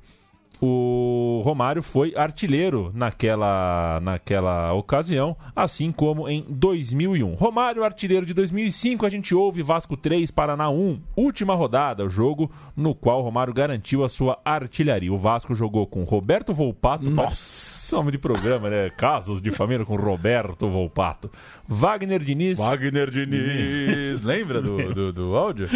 [0.61, 7.35] O Romário foi artilheiro naquela, naquela ocasião, assim como em 2001.
[7.35, 11.01] Romário, artilheiro de 2005, a gente ouve Vasco 3, Paraná 1.
[11.17, 15.13] Última rodada, o jogo no qual Romário garantiu a sua artilharia.
[15.13, 17.09] O Vasco jogou com Roberto Volpato.
[17.09, 17.78] Nossa!
[17.93, 18.91] Nome de programa, né?
[18.97, 21.31] Casos de família com Roberto Volpato.
[21.67, 22.59] Wagner Diniz.
[22.59, 24.23] Wagner Diniz.
[24.25, 25.69] Lembra do, do, do áudio?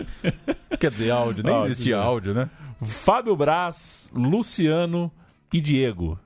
[0.79, 1.45] Quer dizer, áudio.
[1.45, 2.51] Nem Áudio, existia áudio, né?
[2.83, 5.11] Fábio Braz, Luciano
[5.53, 6.19] e Diego.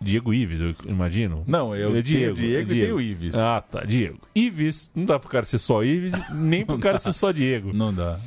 [0.00, 1.42] Diego Ives, eu imagino.
[1.46, 3.34] Não, eu é tenho Diego, o Diego é e tenho o Ives.
[3.34, 4.20] Ah, tá, Diego.
[4.34, 7.72] Ives, não dá pro cara ser só Ives, nem pro cara ser só Diego.
[7.72, 8.20] Não dá.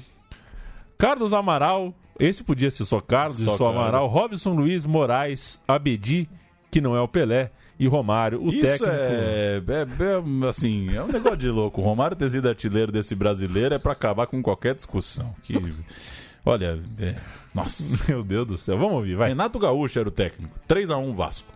[0.98, 3.70] Carlos Amaral, esse podia ser só Carlos Só e só.
[3.70, 4.08] Amaral.
[4.08, 6.30] Robson Luiz Moraes, Abedi,
[6.72, 8.92] que não é o Pelé, e Romário, o Isso técnico.
[8.92, 11.80] é, é- é, assim, é um negócio de louco.
[11.82, 15.34] O Romário ter sido artilheiro desse brasileiro é pra acabar com qualquer discussão.
[15.44, 15.54] Que,
[16.46, 17.16] olha, é-
[17.56, 17.82] nossa.
[18.12, 19.30] Meu Deus do céu, vamos ouvir, vai.
[19.30, 20.60] Renato Gaúcho era o técnico.
[20.68, 21.48] 3x1 Vasco.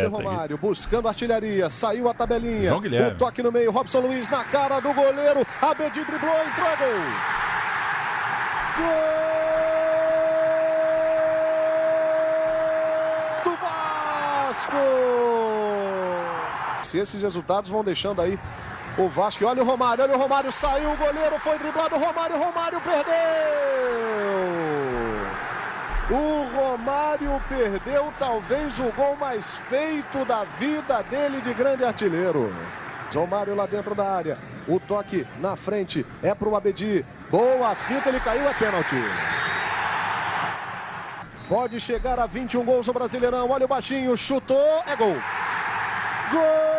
[0.00, 0.10] Aqui.
[0.10, 2.70] Romário buscando artilharia, saiu a tabelinha.
[2.70, 3.12] João Guilherme.
[3.12, 5.46] O toque no meio, Robson Luiz na cara do goleiro.
[5.60, 6.88] Abedi driblou, entrou, gol.
[8.78, 9.22] Gol
[13.44, 14.76] do Vasco.
[16.82, 18.38] Se esses resultados vão deixando aí
[18.98, 19.44] o Vasco.
[19.44, 23.12] Olha o Romário, olha o Romário, saiu o goleiro, foi driblado, Romário, Romário perdeu.
[26.12, 32.54] O Romário perdeu talvez o gol mais feito da vida dele de grande artilheiro.
[33.14, 34.38] Romário lá dentro da área.
[34.68, 37.02] O toque na frente é para o Abedi.
[37.30, 38.96] Boa fita, ele caiu, é pênalti.
[41.48, 43.48] Pode chegar a 21 gols o Brasileirão.
[43.48, 45.16] Olha o baixinho, chutou, é gol.
[46.30, 46.72] Gol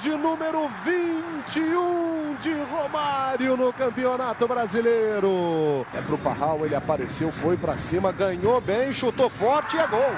[0.00, 2.07] de número 21
[2.40, 5.84] de Romário no Campeonato Brasileiro.
[5.94, 10.10] É pro Parral, ele apareceu, foi pra cima, ganhou bem, chutou forte e é gol.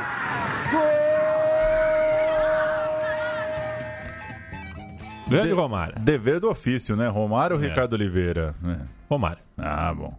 [5.29, 5.95] Grande De- Romário.
[6.01, 7.07] Dever do ofício, né?
[7.09, 7.69] Romário ou É.
[7.69, 8.55] Ricardo Oliveira?
[8.65, 8.79] É.
[9.09, 9.39] Romário.
[9.57, 10.19] Ah, bom.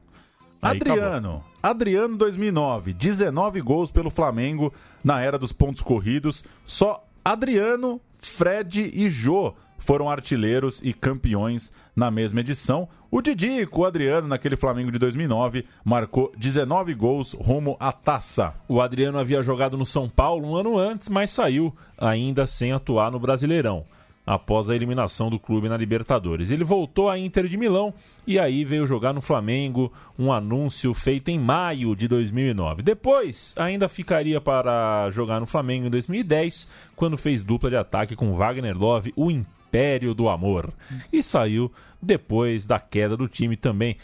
[0.61, 1.43] Aí Adriano.
[1.61, 4.73] Adriano 2009, 19 gols pelo Flamengo
[5.03, 6.45] na era dos pontos corridos.
[6.65, 12.87] Só Adriano, Fred e Jô foram artilheiros e campeões na mesma edição.
[13.09, 18.53] O Didico, o Adriano, naquele Flamengo de 2009, marcou 19 gols rumo à taça.
[18.69, 23.11] O Adriano havia jogado no São Paulo um ano antes, mas saiu ainda sem atuar
[23.11, 23.85] no Brasileirão,
[24.25, 26.51] após a eliminação do clube na Libertadores.
[26.51, 27.93] Ele voltou à Inter de Milão
[28.25, 32.81] e aí veio jogar no Flamengo, um anúncio feito em maio de 2009.
[32.81, 38.33] Depois, ainda ficaria para jogar no Flamengo em 2010, quando fez dupla de ataque com
[38.33, 39.29] Wagner Love, o
[39.71, 40.73] Império do Amor.
[41.13, 43.95] E saiu depois da queda do time também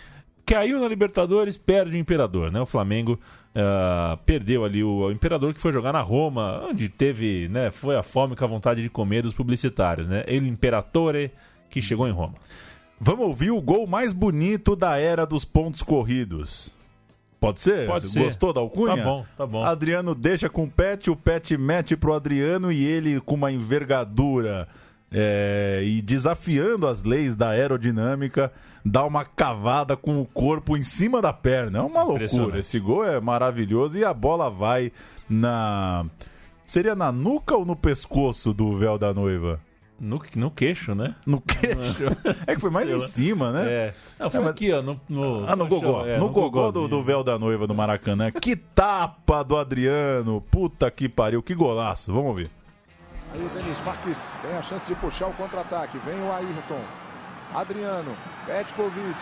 [0.47, 2.61] caiu na Libertadores, perde o Imperador, né?
[2.61, 3.19] O Flamengo
[3.53, 7.69] ah, perdeu ali o, o Imperador que foi jogar na Roma, onde teve, né?
[7.69, 10.23] Foi a fome com a vontade de comer dos publicitários, né?
[10.25, 11.31] El Imperatore
[11.69, 12.35] que chegou em Roma.
[12.97, 16.71] Vamos ouvir o gol mais bonito da era dos pontos corridos.
[17.39, 17.85] Pode ser?
[17.85, 18.23] Pode ser.
[18.23, 18.95] Gostou da alcunha?
[18.95, 19.63] Tá bom, tá bom.
[19.63, 24.67] Adriano deixa com o Pet, o Pet mete pro Adriano e ele com uma envergadura
[25.11, 28.51] é, e desafiando as leis da aerodinâmica,
[28.83, 31.79] dá uma cavada com o corpo em cima da perna.
[31.79, 32.59] É uma loucura.
[32.59, 34.91] Esse gol é maravilhoso e a bola vai
[35.29, 36.05] na.
[36.65, 39.59] Seria na nuca ou no pescoço do véu da noiva?
[39.99, 41.15] No, no queixo, né?
[41.25, 42.03] No queixo.
[42.45, 43.65] É que foi mais em cima, né?
[43.71, 43.93] É.
[44.29, 46.05] Foi É, mas- aqui, ó, no, no, Ah, no gogó.
[46.05, 48.29] é, no gogó do, do véu da noiva do Maracanã.
[48.29, 50.39] Que tapa do Adriano.
[50.51, 51.41] Puta que pariu.
[51.41, 52.11] Que golaço.
[52.13, 52.51] Vamos ouvir.
[53.33, 55.97] Aí o Denis Marques tem a chance de puxar o contra-ataque.
[55.99, 56.83] Vem o Ayrton.
[57.53, 58.15] Adriano.
[58.45, 59.19] Petkovic.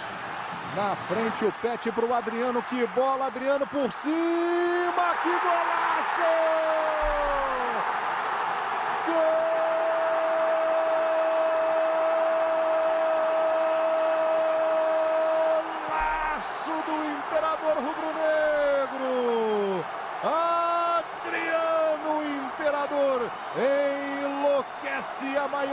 [0.75, 2.61] Na frente o Pet pro Adriano.
[2.63, 5.15] Que bola, Adriano por cima.
[5.23, 6.45] Que golaço!
[15.87, 18.44] Golaço do Imperador Rubro-Negro.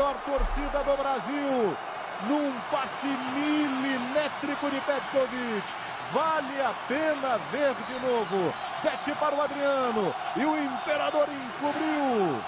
[0.03, 1.77] Maior torcida do Brasil
[2.27, 5.63] num passe milimétrico de Petkovic.
[6.13, 8.53] Vale a pena ver de novo.
[8.83, 12.43] Pet para o Adriano e o Imperador encobriu.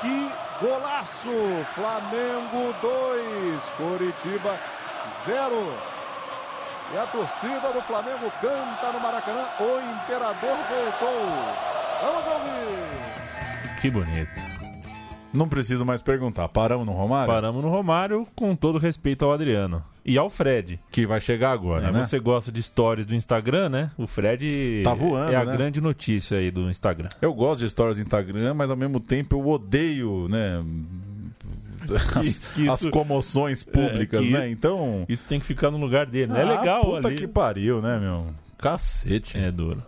[0.00, 1.66] Que golaço!
[1.74, 4.58] Flamengo 2, Coritiba
[5.26, 5.78] 0.
[6.92, 9.46] E a torcida do Flamengo canta no Maracanã.
[9.60, 11.28] O Imperador voltou.
[12.02, 13.80] Vamos ouvir.
[13.80, 14.59] Que bonito.
[15.32, 16.48] Não preciso mais perguntar.
[16.48, 17.32] Paramos no Romário?
[17.32, 19.82] Paramos no Romário com todo respeito ao Adriano.
[20.04, 20.80] e ao Fred.
[20.90, 22.02] Que vai chegar agora, É, né?
[22.04, 23.90] Você gosta de stories do Instagram, né?
[23.98, 25.52] O Fred Tá voando, é a né?
[25.56, 27.08] grande notícia aí do Instagram.
[27.22, 30.64] Eu gosto de stories do Instagram, mas ao mesmo tempo eu odeio, né?
[32.16, 34.50] As, que as isso- comoções públicas, É, que- né?
[34.50, 35.04] Então.
[35.08, 36.40] Isso tem que ficar no lugar dele, né?
[36.40, 37.16] É Ah, legal Puta ali.
[37.16, 38.26] que pariu, né, meu?
[38.58, 39.38] Cacete.
[39.38, 39.82] É duro.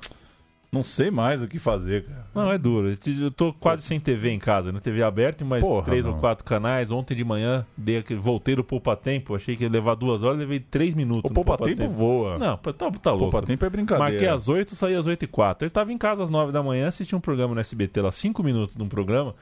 [0.74, 2.24] Não sei mais o que fazer, cara.
[2.34, 2.96] Não, é duro.
[3.20, 4.80] Eu tô quase sem TV em casa, né?
[4.80, 6.18] TV aberta, mas Porra, três ou não.
[6.18, 6.90] quatro canais.
[6.90, 9.34] Ontem de manhã, dei aquele, voltei do Poupa Tempo.
[9.36, 11.30] Achei que ia levar duas horas, levei três minutos.
[11.30, 12.38] O Poupa Tempo voa.
[12.38, 13.30] Não, tá, tá louco.
[13.30, 14.10] Poupa Tempo é brincadeira.
[14.12, 15.66] Marquei às 8, saí às 8 e 4.
[15.66, 18.42] Ele tava em casa às 9 da manhã, assisti um programa no SBT lá, 5
[18.42, 19.34] minutos de um programa.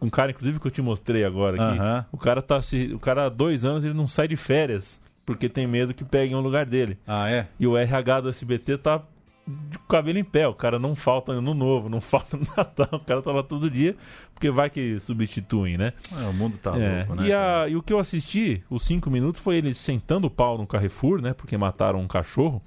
[0.00, 2.06] Um cara, inclusive, que eu te mostrei agora aqui.
[2.10, 2.92] O cara tá se.
[2.92, 5.00] O cara há dois anos ele não sai de férias.
[5.24, 6.98] Porque tem medo que peguem o lugar dele.
[7.06, 7.46] Ah, é?
[7.60, 9.00] E o RH do SBT tá
[9.46, 10.46] de cabelo em pé.
[10.46, 12.88] O cara não falta no novo, não falta no Natal.
[12.92, 13.96] O cara tá lá todo dia,
[14.34, 15.92] porque vai que substituem, né?
[16.12, 17.28] É, o mundo tá É, louco, né?
[17.28, 20.56] E, a- e o que eu assisti, os cinco minutos, foi ele sentando o pau
[20.58, 21.32] no Carrefour, né?
[21.34, 22.62] Porque mataram um cachorro.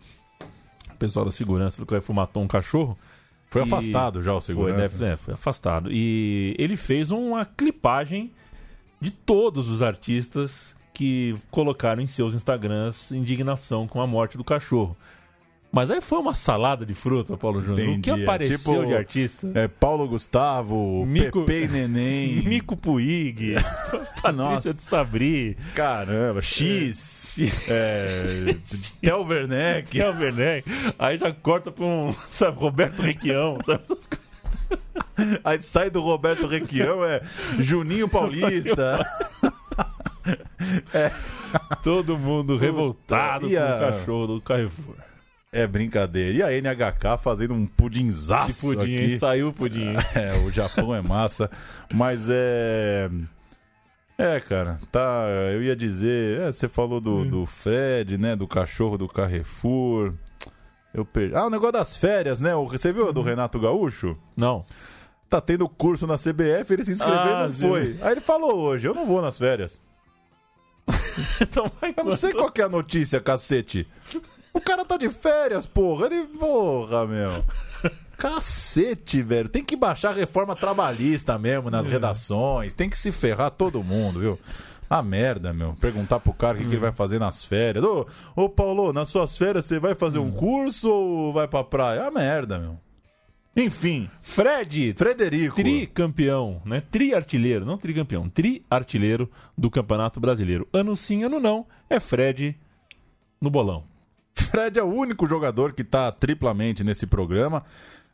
[0.91, 2.97] O pessoal da segurança do Carrefour matou um cachorro.
[3.49, 5.05] Foi E- afastado já o Foi, segurança.
[5.05, 5.13] né?
[5.13, 5.89] É, foi afastado.
[5.91, 8.31] E ele fez uma clipagem
[8.99, 14.95] de todos os artistas que colocaram em seus Instagrams indignação com a morte do cachorro.
[15.75, 17.97] Mas aí foi uma salada de fruta, Paulo Júnior.
[17.97, 18.09] O que.
[18.09, 19.51] É apareceu tipo, de artista?
[19.53, 22.41] É Paulo Gustavo, Mico- Pepe e Neném.
[22.47, 23.55] Mico Puig,
[24.23, 25.57] Patrícia de Sabri.
[25.75, 27.27] Caramba, X.
[27.69, 28.55] é,
[29.03, 29.89] Tel Werneck.
[29.91, 30.65] Kel Werneck.
[30.97, 33.57] Aí já corta pra um, sabe, Roberto Requião.
[33.65, 33.81] Sabe?
[33.83, 35.39] essas coisas.
[35.43, 37.21] Aí sai do Roberto Requião, é
[37.59, 39.05] Juninho Paulista.
[41.83, 44.95] Todo mundo revoltado E com a- o cachorro do Carrefour.
[45.57, 46.31] É brincadeira.
[46.37, 49.17] E a NHK fazendo um pudinzaço Que pudim, aqui.
[49.17, 49.93] Saiu o pudim.
[50.15, 51.49] É, o Japão é massa.
[51.93, 53.09] Mas é.
[54.17, 55.25] É, cara, tá.
[55.53, 56.41] Eu ia dizer.
[56.41, 57.27] é, você falou do, Hum.
[57.29, 58.35] do Fred, né?
[58.35, 60.13] Do cachorro do Carrefour.
[60.93, 61.35] Eu perdi.
[61.35, 62.55] Ah, o negócio das férias, né?
[62.55, 63.25] O- Você viu do Uhum.
[63.25, 64.17] Renato Gaúcho?
[64.35, 64.65] Não.
[65.29, 67.97] Tá tendo curso na CBF, ele se inscreveu Ah, e não foi.
[68.01, 69.81] Aí ele falou hoje: eu não vou nas férias.
[71.41, 73.87] então vai Eu não sei qual que é a notícia, cacete.
[74.55, 76.05] O cara tá de férias, porra.
[76.07, 76.23] Ele.
[76.27, 77.43] Porra, meu.
[78.17, 79.49] Cacete, velho.
[79.49, 81.71] Tem que baixar a reforma trabalhista mesmo É.
[81.71, 82.73] nas redações.
[82.73, 84.39] Tem que se ferrar todo mundo, viu?
[84.89, 85.73] A merda, meu.
[85.73, 86.81] Perguntar pro cara o que, que ele Hum.
[86.81, 87.83] vai fazer nas férias.
[87.83, 90.27] Ô, ô, Paulo, nas suas férias você vai fazer Hum.
[90.27, 92.07] um curso ou vai pra praia?
[92.07, 92.77] A merda, meu.
[93.57, 94.09] Enfim.
[94.21, 95.55] Fred, Frederico.
[95.55, 96.81] tricampeão, né?
[96.91, 100.67] Tri-artilheiro, não tricampeão, tri-artilheiro do Campeonato Brasileiro.
[100.73, 102.57] Ano sim, ano não, é Fred
[103.41, 103.83] no bolão.
[104.43, 107.63] Fred é o único jogador que tá triplamente nesse programa.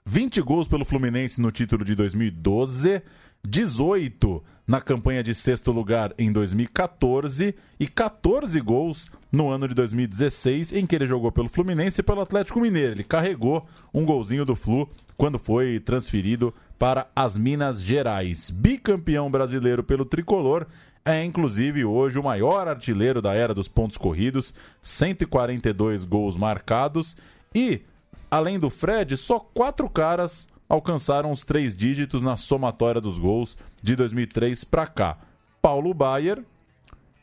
[0.05, 3.01] 20 gols pelo Fluminense no título de 2012,
[3.43, 10.74] 18 na campanha de sexto lugar em 2014 e 14 gols no ano de 2016,
[10.74, 12.93] em que ele jogou pelo Fluminense e pelo Atlético Mineiro.
[12.93, 18.49] Ele carregou um golzinho do Flu quando foi transferido para as Minas Gerais.
[18.49, 20.65] Bicampeão brasileiro pelo tricolor
[21.04, 27.18] é inclusive hoje o maior artilheiro da era dos pontos corridos, 142 gols marcados
[27.54, 27.82] e,
[28.30, 33.95] além do Fred, só quatro caras alcançaram os três dígitos na somatória dos gols de
[33.95, 35.18] 2003 para cá.
[35.62, 36.43] Paulo Baier,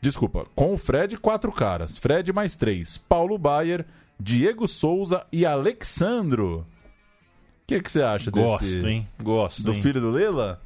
[0.01, 1.97] desculpa, com o Fred, quatro caras.
[1.97, 2.97] Fred mais três.
[2.97, 3.85] Paulo Baier,
[4.19, 6.65] Diego Souza e Alexandro.
[7.63, 8.87] O que você acha Gosto, desse...
[8.87, 9.07] hein?
[9.21, 9.81] Gosto, Do hein?
[9.81, 10.61] filho do Lela?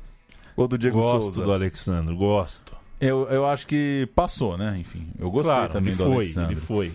[0.56, 1.42] Ou do Diego gosto Souza?
[1.44, 2.76] do Alexandre, gosto.
[3.06, 4.78] Eu, eu acho que passou, né?
[4.80, 6.54] Enfim, eu gostei Claro, também ele do foi, Alexandre.
[6.54, 6.94] ele foi.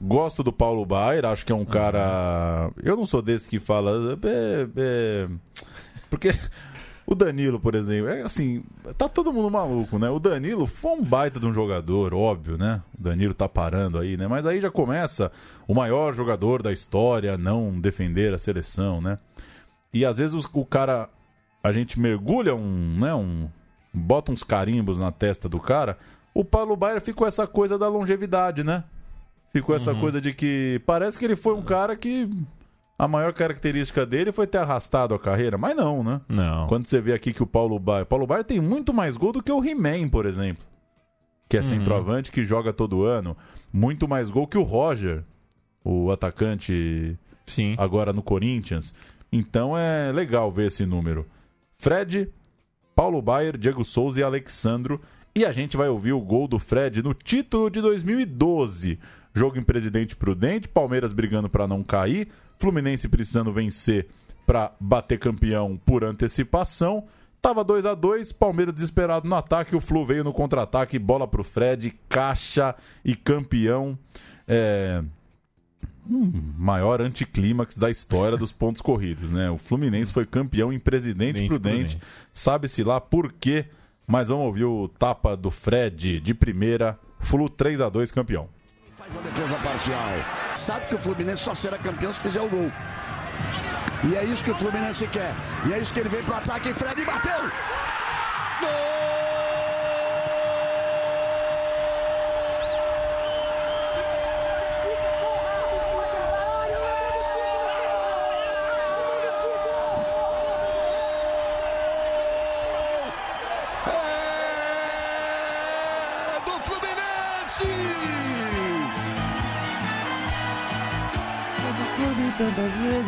[0.00, 2.70] Gosto do Paulo Baier, acho que é um cara.
[2.82, 4.18] Eu não sou desse que fala.
[4.24, 5.28] é, é,
[6.08, 6.32] Porque
[7.06, 8.62] o Danilo, por exemplo, é assim,
[8.96, 10.08] tá todo mundo maluco, né?
[10.08, 12.80] O Danilo foi um baita de um jogador, óbvio, né?
[12.98, 14.26] O Danilo tá parando aí, né?
[14.26, 15.30] Mas aí já começa
[15.68, 19.18] o maior jogador da história não defender a seleção, né?
[19.92, 21.10] E às vezes o cara.
[21.62, 23.14] A gente mergulha um, né?
[23.14, 23.50] Um,
[23.92, 25.98] bota uns carimbos na testa do cara.
[26.32, 28.84] O Paulo Baier ficou essa coisa da longevidade, né?
[29.52, 32.30] Ficou essa coisa de que parece que ele foi um cara que
[32.96, 36.20] a maior característica dele foi ter arrastado a carreira, mas não, né?
[36.28, 36.68] Não.
[36.68, 39.42] Quando você vê aqui que o Paulo Baier, Paulo Baier tem muito mais gol do
[39.42, 40.62] que o He-Man, por exemplo,
[41.48, 43.36] que é centroavante que joga todo ano,
[43.72, 45.24] muito mais gol que o Roger,
[45.84, 47.74] o atacante Sim.
[47.76, 48.94] agora no Corinthians.
[49.32, 51.26] Então é legal ver esse número.
[51.76, 52.30] Fred,
[53.00, 55.00] Paulo Baier, Diego Souza e Alexandro.
[55.34, 58.98] E a gente vai ouvir o gol do Fred no título de 2012.
[59.32, 62.28] Jogo em Presidente Prudente, Palmeiras brigando para não cair,
[62.58, 64.06] Fluminense precisando vencer
[64.46, 67.06] para bater campeão por antecipação.
[67.40, 71.42] Tava 2 a 2 Palmeiras desesperado no ataque, o Flu veio no contra-ataque, bola pro
[71.42, 73.98] Fred, caixa e campeão.
[74.46, 75.02] É...
[76.10, 79.48] Hum, maior anticlímax da história dos pontos corridos, né?
[79.48, 81.98] O Fluminense foi campeão em Presidente Prudente, Prudente.
[82.34, 83.66] Sabe-se lá por quê,
[84.08, 86.98] mas vamos ouvir o tapa do Fred de primeira.
[87.20, 88.48] Flu 3 a 2 campeão.
[88.98, 90.10] Faz a defesa parcial.
[90.66, 92.70] Sabe que o Fluminense só será campeão se fizer o gol.
[94.02, 95.32] E é isso que o Fluminense quer.
[95.68, 96.74] E é isso que ele vem pro ataque.
[96.74, 97.50] Fred bateu.
[98.66, 98.89] É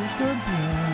[0.03, 0.92] tantas vezes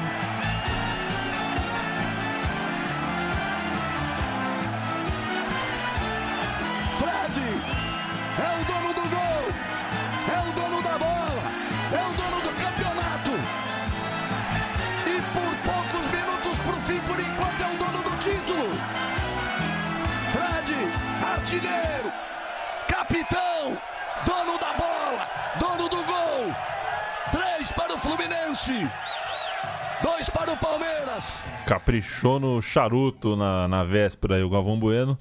[31.99, 35.19] Caprichou no charuto na, na véspera aí o Galvão Bueno.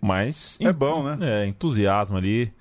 [0.00, 0.58] Mas.
[0.60, 1.18] É bom, né?
[1.20, 2.52] É, entusiasmo ali.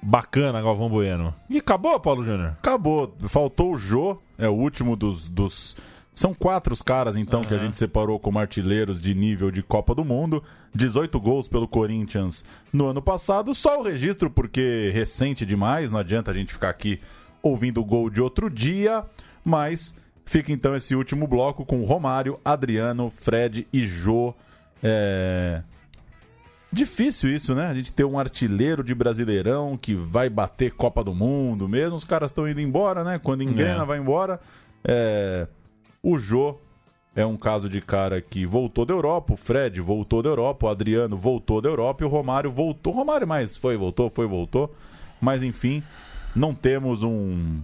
[0.00, 1.34] Bacana, Galvão Bueno.
[1.50, 2.52] E acabou, Paulo Júnior?
[2.58, 3.16] Acabou.
[3.26, 5.28] Faltou o Jô, é o último dos.
[5.28, 5.76] dos...
[6.14, 9.94] São quatro os caras, então, que a gente separou como artilheiros de nível de Copa
[9.94, 10.42] do Mundo.
[10.74, 13.54] 18 gols pelo Corinthians no ano passado.
[13.54, 17.00] Só o registro, porque recente demais, não adianta a gente ficar aqui
[17.42, 19.04] ouvindo o gol de outro dia.
[19.44, 19.94] Mas
[20.28, 24.34] fica então esse último bloco com Romário, Adriano, Fred e Jô.
[24.82, 25.62] É...
[26.70, 27.66] Difícil isso, né?
[27.66, 31.96] A gente ter um artilheiro de Brasileirão que vai bater Copa do Mundo mesmo.
[31.96, 33.18] Os caras estão indo embora, né?
[33.18, 33.86] Quando engrena, É.
[33.86, 34.38] vai embora.
[34.84, 35.48] É,
[36.02, 36.56] O Jô
[37.16, 39.32] é um caso de cara que voltou da Europa.
[39.32, 40.66] O Fred voltou da Europa.
[40.66, 42.04] O Adriano voltou da Europa.
[42.04, 42.92] E o Romário voltou.
[42.92, 44.74] O Romário mais foi, voltou, foi, voltou.
[45.20, 45.82] Mas enfim,
[46.36, 47.60] não temos um,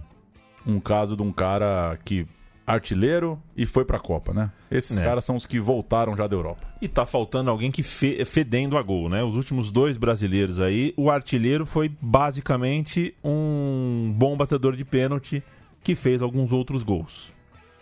[0.65, 2.27] um caso de um cara que
[2.65, 4.51] artilheiro e foi pra Copa, né?
[4.71, 5.03] Esses É.
[5.03, 6.65] caras são os que voltaram já da Europa.
[6.81, 9.23] E tá faltando alguém que fe- fedendo a gol, né?
[9.23, 15.43] Os últimos dois brasileiros aí, o artilheiro foi basicamente um bom batedor de pênalti
[15.83, 17.31] que fez alguns outros gols,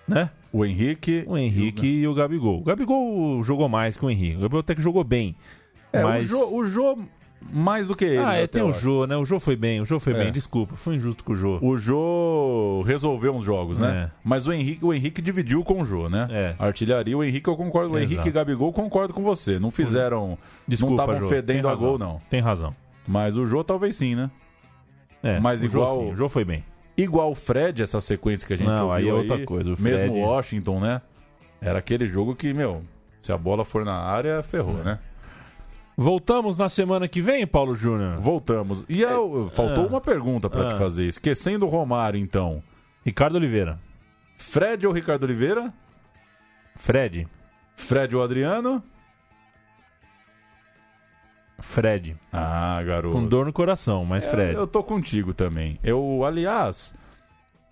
[0.07, 0.29] né?
[0.51, 1.23] O Henrique.
[1.25, 2.59] O Henrique e o Gabigol.
[2.59, 4.35] O Gabigol jogou mais que o Henrique.
[4.37, 5.35] O Gabigol até que jogou bem.
[5.91, 6.25] É, mas...
[6.25, 6.99] o, Jô, o Jô
[7.51, 8.17] mais do que ele.
[8.17, 8.71] Ah, é, tem o.
[8.71, 9.15] Jô, né?
[9.17, 10.17] O Jô foi bem, o Jô foi É.
[10.23, 10.31] bem.
[10.31, 11.59] Desculpa, foi injusto com o Jô.
[11.61, 14.09] O Jô resolveu uns jogos, né?
[14.09, 14.11] É.
[14.23, 16.27] Mas o Henrique, o Henrique dividiu com o Jô, né?
[16.31, 16.55] É.
[16.59, 17.93] Artilharia, o Henrique eu concordo.
[17.93, 18.13] O Exato.
[18.13, 19.59] Henrique e Gabigol concordo com você.
[19.59, 20.37] Não fizeram.
[20.67, 22.21] Desculpa, não estavam Jô, fedendo a gol, não.
[22.29, 22.73] Tem razão.
[23.07, 24.29] Mas o Jô talvez sim, né?
[25.21, 26.63] É, Mas o Jô, igual- sim, o Jô foi bem.
[26.97, 29.75] Igual o Fred, essa sequência que a gente Não, ouviu aí é outra coisa, o
[29.77, 31.01] Fred- Mesmo Washington, né?
[31.61, 32.83] Era aquele jogo que, meu,
[33.21, 34.83] se a bola for na área, ferrou, É.
[34.83, 34.99] né?
[35.95, 38.19] Voltamos na semana que vem, Paulo Júnior?
[38.19, 38.83] Voltamos.
[38.89, 39.87] E eu- faltou Ah.
[39.87, 40.77] uma pergunta pra te Ah.
[40.77, 41.05] fazer.
[41.05, 42.63] Esquecendo o Romário, então.
[43.05, 43.79] Ricardo Oliveira.
[44.37, 45.71] Fred ou Ricardo Oliveira?
[46.77, 47.27] Fred.
[47.75, 48.81] Fred ou Adriano?
[51.61, 52.17] Fred.
[52.31, 53.13] Ah, garoto.
[53.15, 54.53] Com dor no coração, mas É, Fred.
[54.55, 55.79] Eu tô contigo também.
[55.83, 56.93] Eu, aliás,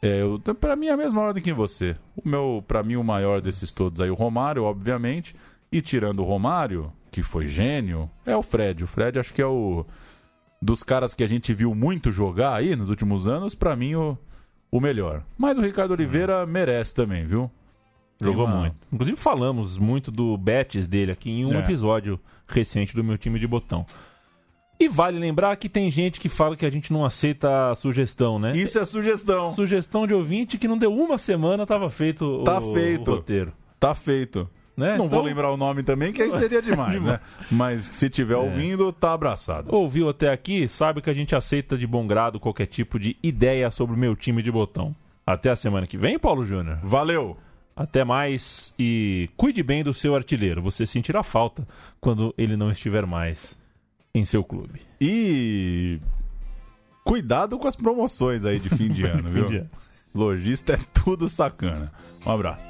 [0.02, 1.96] é, eu, pra mim é a mesma ordem que você.
[2.16, 5.36] O meu, pra mim, o maior desses todos aí, o Romário, obviamente.
[5.72, 8.84] E tirando o Romário, que foi gênio, é o Fred.
[8.84, 9.86] O Fred acho que é o.
[10.62, 14.16] Dos caras que a gente viu muito jogar aí nos últimos anos, pra mim, o,
[14.70, 15.24] o melhor.
[15.38, 17.50] Mas o Ricardo Oliveira merece também, viu?
[18.22, 18.76] Jogou uma- muito.
[18.94, 21.60] Inclusive falamos muito do Betis dele aqui em um É.
[21.60, 23.84] episódio recente do meu time de botão.
[24.80, 28.38] E vale lembrar que tem gente que fala que a gente não aceita a sugestão,
[28.38, 28.56] né?
[28.56, 29.50] Isso é sugestão.
[29.52, 33.10] Sugestão de ouvinte que não deu uma semana, tava feito o, Tá o feito.
[33.12, 33.54] roteiro.
[33.80, 34.48] Tá feito.
[34.76, 34.98] Né?
[34.98, 37.20] Não Então- vou lembrar o nome também, que aí seria demais, né?
[37.52, 39.74] Mas se tiver ouvindo, tá abraçado.
[39.76, 43.70] Ouviu até aqui, sabe que a gente aceita de bom grado qualquer tipo de ideia
[43.70, 44.96] sobre o meu time de botão.
[45.28, 46.80] Até a semana que vem, Paulo Júnior.
[46.84, 47.38] Valeu!
[47.76, 50.62] Até mais e cuide bem do seu artilheiro.
[50.62, 51.68] Você sentirá falta
[52.00, 53.58] quando ele não estiver mais
[54.14, 54.82] em seu clube.
[55.00, 56.00] E
[57.04, 59.46] cuidado com as promoções aí de fim de ano, Fim viu?
[59.46, 59.70] de ano.
[60.14, 61.92] Lojista é tudo sacana.
[62.26, 62.66] Um abraço.